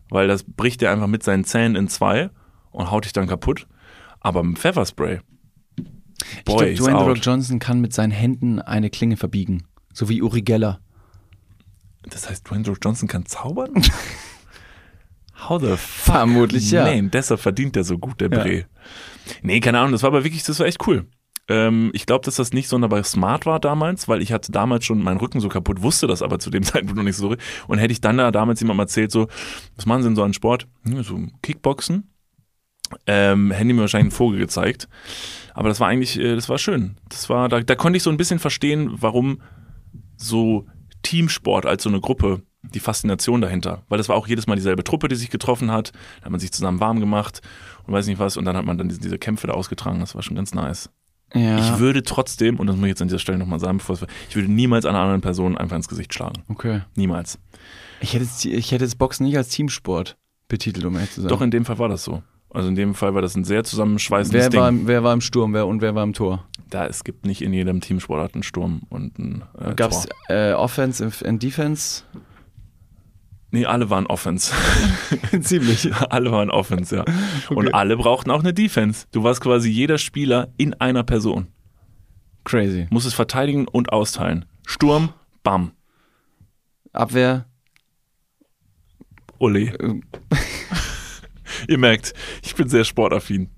[0.09, 2.29] weil das bricht dir einfach mit seinen Zähnen in zwei
[2.77, 3.67] und haut dich dann kaputt.
[4.19, 5.19] Aber mit Pfefferspray,
[5.79, 7.17] ich boy, glaube, is Dwayne The Rock.
[7.21, 9.63] Johnson kann mit seinen Händen eine Klinge verbiegen.
[9.93, 10.79] So wie Uri Geller.
[12.09, 13.73] Das heißt, Dwayne The Rock Johnson kann zaubern?
[15.49, 15.77] How the fuck?
[16.15, 16.83] Vermutlich, ja.
[16.85, 18.39] Nee, deshalb verdient der so gut, der Ja.
[18.43, 18.65] Bre.
[19.43, 21.05] Nee, keine Ahnung, das war aber wirklich, das war echt cool.
[21.49, 25.01] Ähm, ich glaube, dass das nicht sonderbar smart war damals, weil ich hatte damals schon
[25.01, 27.35] meinen Rücken so kaputt, wusste das aber zu dem Zeitpunkt noch nicht so.
[27.67, 29.27] Und hätte ich dann da damals jemandem erzählt, so,
[29.75, 30.67] was machen Sie denn so an Sport?
[30.83, 32.09] Hm, So Kickboxen.
[33.05, 34.87] Ähm, hätten die mir wahrscheinlich einen Vogel gezeigt.
[35.53, 36.97] Aber das war eigentlich, äh, das war schön.
[37.09, 39.41] Das war, da, da konnte ich so ein bisschen verstehen, warum
[40.15, 40.65] so
[41.03, 43.83] Teamsport als so eine Gruppe, die Faszination dahinter.
[43.87, 45.91] Weil das war auch jedes Mal dieselbe Truppe, die sich getroffen hat.
[46.19, 47.41] Da hat man sich zusammen warm gemacht
[47.85, 48.35] und weiß nicht was.
[48.37, 49.99] Und dann hat man dann diese, diese Kämpfe da ausgetragen.
[49.99, 50.89] Das war schon ganz nice.
[51.33, 51.57] Ja.
[51.59, 54.05] Ich würde trotzdem, und das muss ich jetzt an dieser Stelle nochmal sagen, bevor es,
[54.29, 56.43] ich würde niemals einer anderen Person einfach ins Gesicht schlagen.
[56.49, 56.81] okay.
[56.95, 57.37] Niemals.
[57.99, 60.17] Ich hätte, jetzt- ich hätte das Boxen nicht als Teamsport
[60.47, 61.29] betitelt, um ehrlich zu sein.
[61.29, 62.21] Doch in dem Fall war das so.
[62.57, 64.59] Also in dem Fall war das ein sehr zusammenschweißendes wer, Ding.
[64.59, 66.47] war, wer war im Sturm wer, und wer war im Tor?
[66.69, 70.53] da es gibt nicht in jedem Teamsportart einen Sturm und ein äh, Gab es äh,
[70.53, 72.03] Offense und Defense?
[73.51, 74.53] Nee, alle waren Offense.
[75.41, 75.93] Ziemlich.
[76.09, 77.05] alle waren Offense, ja.
[77.49, 79.05] Und alle brauchten auch eine Defense.
[79.13, 81.47] Du warst quasi jeder Spieler in einer Person.
[82.43, 82.87] Crazy.
[82.89, 84.45] Musstest verteidigen und austeilen.
[84.65, 85.71] Sturm, bam.
[86.91, 87.45] Abwehr,
[89.39, 90.01] Ole.
[91.69, 92.13] Ihr merkt,
[92.43, 93.49] ich bin sehr sportaffin.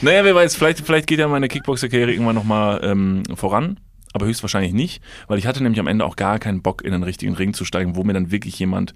[0.00, 3.80] Naja, wer weiß, vielleicht, vielleicht geht ja meine Kickboxer-Karriere irgendwann nochmal ähm, voran,
[4.12, 7.02] aber höchstwahrscheinlich nicht, weil ich hatte nämlich am Ende auch gar keinen Bock, in den
[7.02, 8.94] richtigen Ring zu steigen, wo mir dann wirklich jemand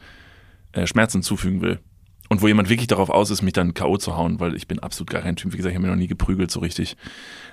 [0.72, 1.80] äh, Schmerzen zufügen will.
[2.28, 3.98] Und wo jemand wirklich darauf aus ist, mich dann K.O.
[3.98, 5.52] zu hauen, weil ich bin absolut gar kein Typ.
[5.52, 6.96] Wie gesagt, ich habe mir noch nie geprügelt so richtig.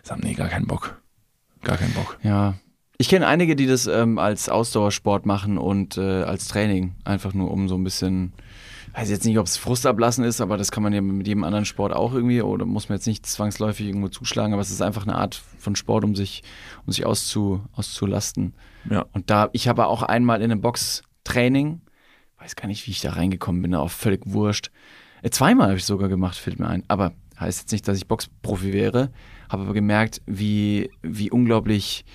[0.02, 1.00] Ich sag, nee, gar keinen Bock.
[1.62, 2.18] Gar keinen Bock.
[2.24, 2.56] ja.
[3.00, 6.96] Ich kenne einige, die das ähm, als Ausdauersport machen und äh, als Training.
[7.04, 8.34] Einfach nur um so ein bisschen,
[8.94, 11.44] weiß jetzt nicht, ob es Frust ablassen ist, aber das kann man ja mit jedem
[11.44, 14.82] anderen Sport auch irgendwie oder muss man jetzt nicht zwangsläufig irgendwo zuschlagen, aber es ist
[14.82, 16.44] einfach eine Art von Sport, um sich,
[16.86, 18.54] um sich auszu, auszulasten.
[18.90, 19.06] Ja.
[19.12, 21.82] Und da, ich habe auch einmal in einem Boxtraining,
[22.40, 24.70] weiß gar nicht, wie ich da reingekommen bin, auch völlig wurscht.
[25.24, 26.84] Äh, zweimal habe ich sogar gemacht, fällt mir ein.
[26.88, 29.12] Aber heißt jetzt nicht, dass ich Boxprofi wäre.
[29.50, 32.06] Habe aber gemerkt, wie, wie unglaublich,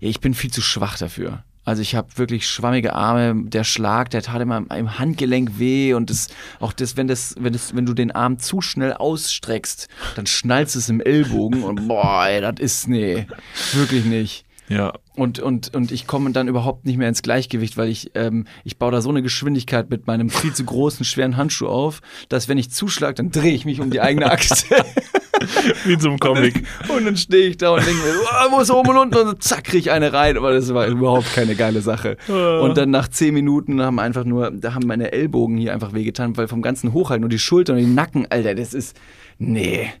[0.00, 1.44] ja, ich bin viel zu schwach dafür.
[1.64, 6.10] Also ich habe wirklich schwammige Arme, der Schlag, der tat immer im Handgelenk weh und
[6.10, 10.26] das, auch das, wenn das, wenn das, wenn du den Arm zu schnell ausstreckst, dann
[10.26, 13.26] schnallst es im Ellbogen und boah, ey, das ist, nee,
[13.74, 14.44] wirklich nicht.
[14.68, 14.92] Ja.
[15.14, 18.78] Und, und, und ich komme dann überhaupt nicht mehr ins Gleichgewicht, weil ich, ähm, ich
[18.78, 22.58] baue da so eine Geschwindigkeit mit meinem viel zu großen, schweren Handschuh auf, dass wenn
[22.58, 24.66] ich zuschlage, dann drehe ich mich um die eigene Achse.
[25.84, 26.64] Wie einem Comic.
[26.88, 29.28] Und dann stehe ich da und denke mir, oh, wo ist oben und unten?
[29.28, 30.36] Und zack, krieg ich eine rein.
[30.36, 32.16] Aber das war überhaupt keine geile Sache.
[32.28, 36.36] Und dann nach zehn Minuten haben einfach nur, da haben meine Ellbogen hier einfach wehgetan,
[36.36, 38.96] weil vom ganzen Hochhalten und die Schultern und die Nacken, Alter, das ist,
[39.38, 39.92] nee.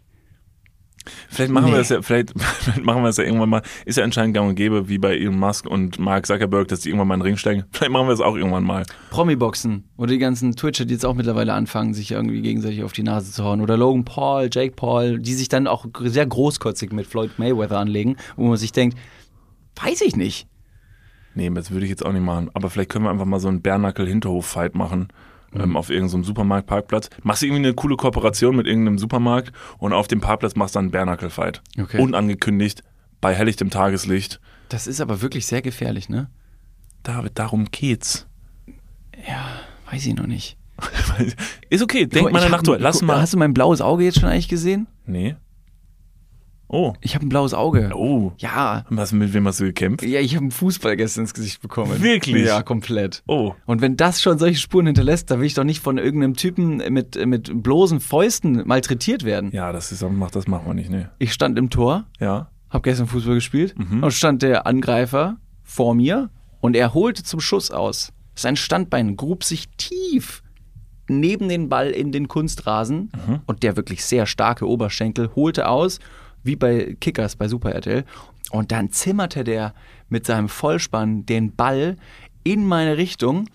[1.28, 1.72] Vielleicht machen Nee.
[1.72, 3.62] wir das ja, vielleicht, vielleicht machen wir das ja irgendwann mal.
[3.84, 6.88] Ist ja anscheinend gang und gäbe, wie bei Elon Musk und Mark Zuckerberg, dass die
[6.90, 7.64] irgendwann mal in den Ring steigen.
[7.72, 8.84] Vielleicht machen wir das auch irgendwann mal.
[9.10, 13.02] Promi-Boxen oder die ganzen Twitcher, die jetzt auch mittlerweile anfangen, sich irgendwie gegenseitig auf die
[13.02, 13.60] Nase zu hauen.
[13.60, 18.16] Oder Logan Paul, Jake Paul, die sich dann auch sehr großkotzig mit Floyd Mayweather anlegen,
[18.36, 18.96] wo man sich denkt,
[19.82, 20.46] weiß ich nicht.
[21.34, 22.50] Nee, das würde ich jetzt auch nicht machen.
[22.52, 25.08] Aber vielleicht können wir einfach mal so einen Bärnackel-Hinterhof-Fight machen.
[25.54, 27.10] Ähm, auf irgendeinem Supermarktparkplatz.
[27.22, 30.78] Machst du irgendwie eine coole Kooperation mit irgendeinem Supermarkt und auf dem Parkplatz machst du
[30.78, 31.62] dann einen Bärnackel-Fight.
[31.78, 32.00] Okay.
[32.00, 32.82] Unangekündigt,
[33.20, 34.40] bei helllichtem Tageslicht.
[34.68, 36.30] Das ist aber wirklich sehr gefährlich, ne?
[37.02, 38.26] David, darum geht's.
[39.28, 39.44] Ja,
[39.90, 40.56] weiß ich noch nicht.
[41.70, 42.78] Ist okay, denk mal hab- drüber.
[42.78, 43.20] Lass mal.
[43.20, 44.86] Hast du mein blaues Auge jetzt schon eigentlich gesehen?
[45.06, 45.36] Nee.
[46.72, 46.94] Oh.
[47.02, 47.90] Ich habe ein blaues Auge.
[47.94, 48.32] Oh.
[48.38, 48.84] Ja.
[48.88, 50.02] Was, mit wem hast du gekämpft?
[50.04, 52.02] Ja, ich habe einen Fußball gestern ins Gesicht bekommen.
[52.02, 52.46] Wirklich?
[52.46, 53.22] Ja, komplett.
[53.28, 53.54] Oh.
[53.66, 56.78] Und wenn das schon solche Spuren hinterlässt, da will ich doch nicht von irgendeinem Typen
[56.92, 59.50] mit, mit bloßen Fäusten malträtiert werden.
[59.52, 60.02] Ja, das ist,
[60.32, 61.10] das machen wir nicht, ne.
[61.18, 62.48] Ich stand im Tor, Ja.
[62.70, 64.02] habe gestern Fußball gespielt Mhm.
[64.02, 66.30] und stand der Angreifer vor mir
[66.62, 68.12] und er holte zum Schuss aus.
[68.34, 70.42] Sein Standbein grub sich tief
[71.08, 73.40] neben den Ball in den Kunstrasen Mhm.
[73.44, 75.98] und der wirklich sehr starke Oberschenkel holte aus,
[76.42, 78.04] wie bei Kickers bei Super RTL.
[78.50, 79.74] Und dann zimmerte der
[80.08, 81.96] mit seinem Vollspann den Ball
[82.44, 83.48] in meine Richtung.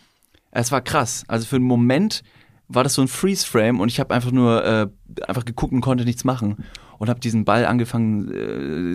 [0.52, 1.24] Es war krass.
[1.28, 2.24] Also für einen Moment
[2.68, 4.88] war das so ein Freeze-Frame und ich habe einfach nur äh,
[5.28, 6.66] einfach geguckt und konnte nichts machen
[6.98, 8.32] und habe diesen Ball angefangen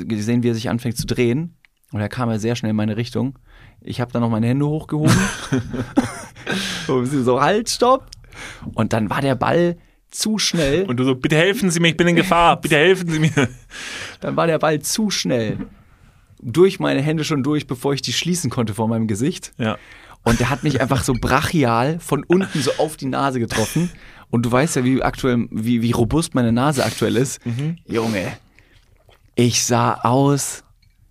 [0.00, 1.54] äh, gesehen, wie er sich anfängt zu drehen
[1.92, 3.38] und er kam ja sehr schnell in meine Richtung.
[3.80, 5.16] Ich habe dann noch meine Hände hochgehoben
[6.88, 8.08] und so halt stopp
[8.74, 9.76] und dann war der Ball
[10.12, 10.84] zu schnell.
[10.84, 13.48] Und du so, bitte helfen Sie mir, ich bin in Gefahr, bitte helfen Sie mir.
[14.20, 15.58] Dann war der Ball zu schnell
[16.40, 19.52] durch meine Hände schon durch, bevor ich die schließen konnte vor meinem Gesicht.
[19.58, 19.78] Ja.
[20.24, 23.90] Und der hat mich einfach so brachial von unten so auf die Nase getroffen.
[24.30, 27.40] Und du weißt ja, wie aktuell, wie, wie robust meine Nase aktuell ist.
[27.86, 28.32] Junge,
[29.34, 30.64] ich sah aus,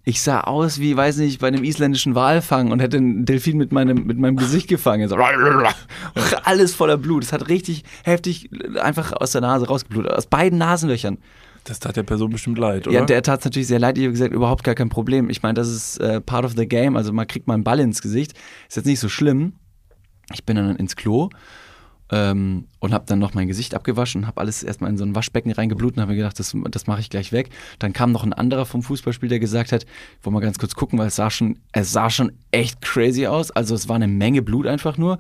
[0.03, 3.71] ich sah aus wie, weiß nicht, bei einem isländischen Walfang und hätte einen Delfin mit
[3.71, 5.07] meinem, mit meinem Gesicht gefangen.
[5.07, 5.15] So,
[6.43, 7.23] alles voller Blut.
[7.23, 8.49] Es hat richtig heftig
[8.81, 10.11] einfach aus der Nase rausgeblutet.
[10.11, 11.19] Aus beiden Nasenlöchern.
[11.65, 12.95] Das tat der Person bestimmt leid, oder?
[12.95, 13.95] Ja, der tat es natürlich sehr leid.
[13.97, 15.29] Ich habe gesagt, überhaupt gar kein Problem.
[15.29, 16.95] Ich meine, das ist äh, part of the game.
[16.95, 18.33] Also man kriegt mal einen Ball ins Gesicht.
[18.67, 19.53] Ist jetzt nicht so schlimm.
[20.33, 21.29] Ich bin dann ins Klo
[22.11, 25.51] ähm, und habe dann noch mein Gesicht abgewaschen habe alles erstmal in so ein Waschbecken
[25.51, 27.49] reingeblutet und habe mir gedacht, das, das mache ich gleich weg.
[27.79, 29.85] Dann kam noch ein anderer vom Fußballspiel, der gesagt hat,
[30.21, 33.51] wollte mal ganz kurz gucken, weil es sah schon, es sah schon echt crazy aus.
[33.51, 35.17] Also es war eine Menge Blut einfach nur.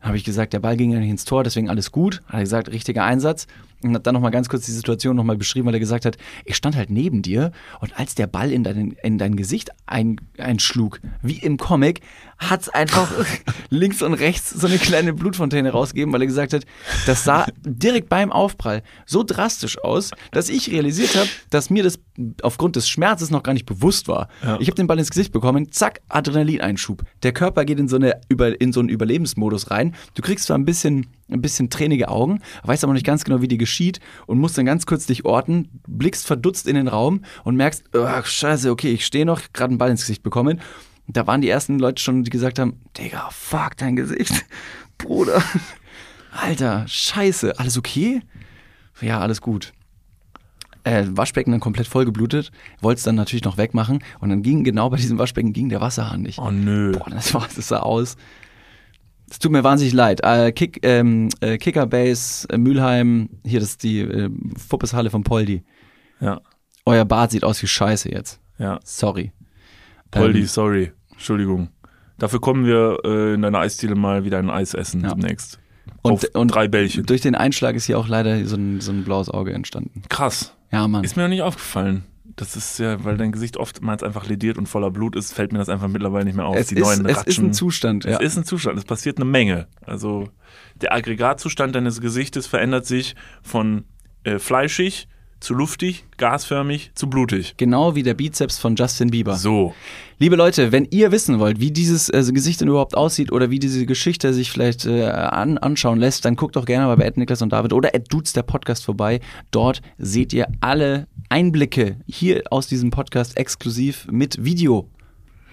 [0.00, 2.22] Dann habe ich gesagt, der Ball ging ja nicht ins Tor, deswegen alles gut.
[2.26, 3.46] Hat er gesagt, richtiger Einsatz.
[3.82, 6.56] Und hat dann nochmal ganz kurz die Situation nochmal beschrieben, weil er gesagt hat, ich
[6.56, 11.00] stand halt neben dir und als der Ball in dein, in dein Gesicht ein, einschlug,
[11.22, 12.00] wie im Comic,
[12.38, 13.10] hat es einfach
[13.70, 16.64] links und rechts so eine kleine Blutfontäne rausgegeben, weil er gesagt hat,
[17.06, 21.98] das sah direkt beim Aufprall so drastisch aus, dass ich realisiert habe, dass mir das
[22.42, 24.28] aufgrund des Schmerzes noch gar nicht bewusst war.
[24.60, 27.02] Ich habe den Ball ins Gesicht bekommen, zack, Adrenalineinschub.
[27.22, 28.20] Der Körper geht in so, eine,
[28.58, 29.94] in so einen Überlebensmodus rein.
[30.14, 33.40] Du kriegst zwar ein bisschen, ein bisschen tränige Augen, weißt aber noch nicht ganz genau,
[33.40, 37.24] wie dir geschieht und musst dann ganz kurz dich orten, blickst verdutzt in den Raum
[37.44, 40.60] und merkst, oh, scheiße, okay, ich stehe noch, gerade einen Ball ins Gesicht bekommen.
[41.06, 44.46] Und da waren die ersten Leute schon, die gesagt haben, Digga, fuck dein Gesicht.
[44.98, 45.42] Bruder.
[46.32, 48.22] Alter, scheiße, alles okay?
[49.00, 49.72] Ja, alles gut.
[50.84, 54.88] Äh, Waschbecken dann komplett vollgeblutet, wollte es dann natürlich noch wegmachen und dann ging genau
[54.88, 56.38] bei diesem Waschbecken ging der Wasserhahn nicht.
[56.38, 56.92] Oh nö.
[56.92, 58.16] Boah, das, war, das sah aus.
[59.30, 60.20] Es tut mir wahnsinnig leid.
[60.24, 64.28] Äh, Kick, ähm, äh, Kickerbase, äh, Mülheim, hier das ist die äh,
[64.68, 65.62] Fuppeshalle von Poldi.
[66.20, 66.40] Ja,
[66.84, 68.40] Euer Bad sieht aus wie Scheiße jetzt.
[68.58, 68.80] ja.
[68.84, 69.32] Sorry.
[70.10, 70.92] Poldi, Ähm, sorry.
[71.12, 71.68] Entschuldigung.
[72.18, 75.10] Dafür kommen wir äh, in deiner Eisdiele mal wieder ein Eis essen Ja.
[75.14, 75.58] demnächst.
[76.02, 77.06] Und- und- drei Bällchen.
[77.06, 80.02] Durch den Einschlag ist hier auch leider so ein, so ein blaues Auge entstanden.
[80.08, 80.54] Krass.
[80.72, 81.04] Ja, Mann.
[81.04, 82.04] Ist mir noch nicht aufgefallen.
[82.40, 85.58] Das ist ja, weil dein Gesicht oftmals einfach lediert und voller Blut ist, fällt mir
[85.58, 86.56] das einfach mittlerweile nicht mehr auf.
[86.56, 88.06] es, Die ist, neuen es ist ein Zustand.
[88.06, 88.18] Es Ja.
[88.18, 89.68] ist ein Zustand, es passiert eine Menge.
[89.84, 90.28] Also
[90.80, 93.84] der Aggregatzustand deines Gesichtes verändert sich von
[94.24, 95.06] äh, fleischig
[95.40, 97.54] zu luftig, gasförmig zu blutig.
[97.56, 99.36] Genau wie der Bizeps von Justin Bieber.
[99.36, 99.74] So.
[100.18, 103.58] Liebe Leute, wenn ihr wissen wollt, wie dieses äh, Gesicht denn überhaupt aussieht oder wie
[103.58, 107.16] diese Geschichte sich vielleicht äh, an, anschauen lässt, dann guckt doch gerne mal bei Ed
[107.16, 109.20] Niklas und David oder Ed Dudes der Podcast vorbei.
[109.50, 114.88] Dort seht ihr alle Einblicke hier aus diesem Podcast exklusiv mit Video.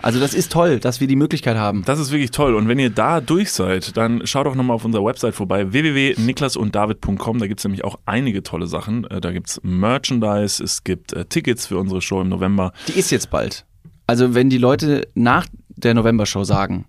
[0.01, 1.83] Also das ist toll, dass wir die Möglichkeit haben.
[1.85, 2.55] Das ist wirklich toll.
[2.55, 7.39] Und wenn ihr da durch seid, dann schaut doch nochmal auf unserer Website vorbei, www.niklasunddavid.com.
[7.39, 9.05] Da gibt es nämlich auch einige tolle Sachen.
[9.05, 12.73] Äh, Da gibt es Merchandise, es gibt äh, Tickets für unsere Show im November.
[12.87, 13.65] Die ist jetzt bald.
[14.05, 16.85] Also wenn die Leute nach der November-Show sagen,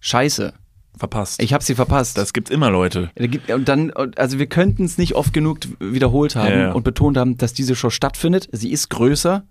[0.00, 0.54] scheiße,
[0.98, 1.42] Verpasst.
[1.42, 2.16] ich habe sie verpasst.
[2.16, 3.10] das gibt immer Leute.
[3.52, 6.72] Und dann, also wir könnten es nicht oft genug wiederholt haben Ja, ja.
[6.72, 8.48] und betont haben, dass diese Show stattfindet.
[8.52, 9.44] Sie ist größer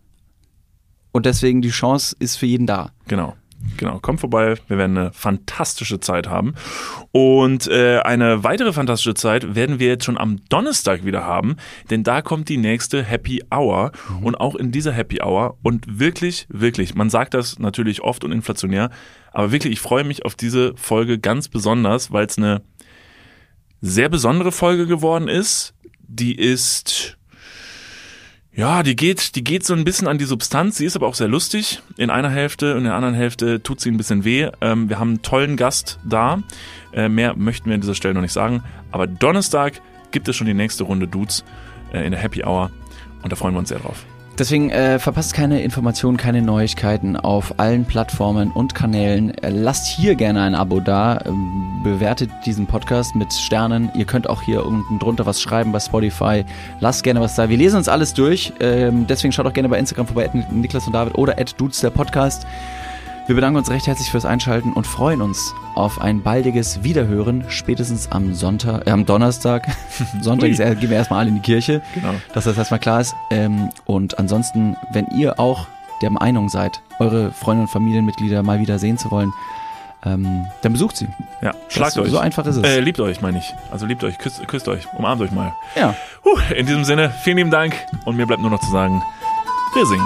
[1.16, 2.92] und deswegen die Chance ist für jeden da.
[3.08, 3.38] Genau.
[3.78, 4.56] Genau, kommt vorbei.
[4.68, 6.56] Wir werden eine fantastische Zeit haben.
[7.14, 11.56] Und äh, eine weitere fantastische Zeit werden wir jetzt schon am Donnerstag wieder haben,
[11.90, 13.94] denn da kommt die nächste Happy Hour.
[14.22, 18.34] Und auch in dieser Happy Hour und wirklich, wirklich, man sagt das natürlich oft und
[18.34, 18.90] inflationär,
[19.32, 22.62] aber wirklich, ich freue mich auf diese Folge ganz besonders, weil es eine
[23.80, 25.74] sehr besondere Folge geworden ist.
[26.08, 27.15] Die ist
[28.56, 30.78] ja, die geht, die geht so ein bisschen an die Substanz.
[30.78, 31.82] Sie ist aber auch sehr lustig.
[31.98, 34.50] In einer Hälfte und in der anderen Hälfte tut sie ein bisschen weh.
[34.62, 36.42] Ähm, wir haben einen tollen Gast da.
[36.94, 38.64] Äh, mehr möchten wir an dieser Stelle noch nicht sagen.
[38.92, 39.82] Aber Donnerstag
[40.12, 41.44] gibt es schon die nächste Runde Dudes
[41.94, 42.72] äh, in der Happy Hour.
[43.24, 44.06] Und da freuen wir uns sehr drauf.
[44.38, 49.34] Deswegen äh, verpasst keine Informationen, keine Neuigkeiten auf allen Plattformen und Kanälen.
[49.38, 53.90] Äh, lasst hier gerne ein Abo da, ähm, bewertet diesen Podcast mit Sternen.
[53.96, 56.44] Ihr könnt auch hier unten drunter was schreiben bei Spotify.
[56.82, 57.48] Lasst gerne was da.
[57.48, 58.52] Wir lesen uns alles durch.
[58.60, 61.92] Ähm, deswegen schaut auch gerne bei Instagram vorbei, Niklas und David oder at Dudes der
[61.92, 62.46] Podcast.
[63.28, 68.12] Wir bedanken uns recht herzlich fürs Einschalten und freuen uns auf ein baldiges Wiederhören, spätestens
[68.12, 69.68] am Sonntag, äh, am Donnerstag.
[70.22, 72.14] Sonntag ist, äh, gehen wir erstmal alle in die Kirche Genau.
[72.34, 73.16] dass das erstmal klar ist.
[73.32, 75.66] Ähm, und ansonsten, wenn ihr auch
[76.04, 79.34] der Meinung seid, eure Freunde und Familienmitglieder mal wieder sehen zu wollen,
[80.06, 81.08] ähm, dann besucht sie.
[81.42, 82.12] Ja, schlagt Das- euch.
[82.12, 82.64] So einfach ist es.
[82.64, 83.56] Äh, liebt euch, meine ich.
[83.72, 85.52] Also liebt euch, küsst, küsst euch, umarmt euch mal.
[85.76, 85.96] ja.
[86.22, 87.74] Puh, in diesem Sinne, vielen lieben Dank.
[88.06, 89.02] Und mir bleibt nur noch zu sagen,
[89.74, 90.06] wir singen.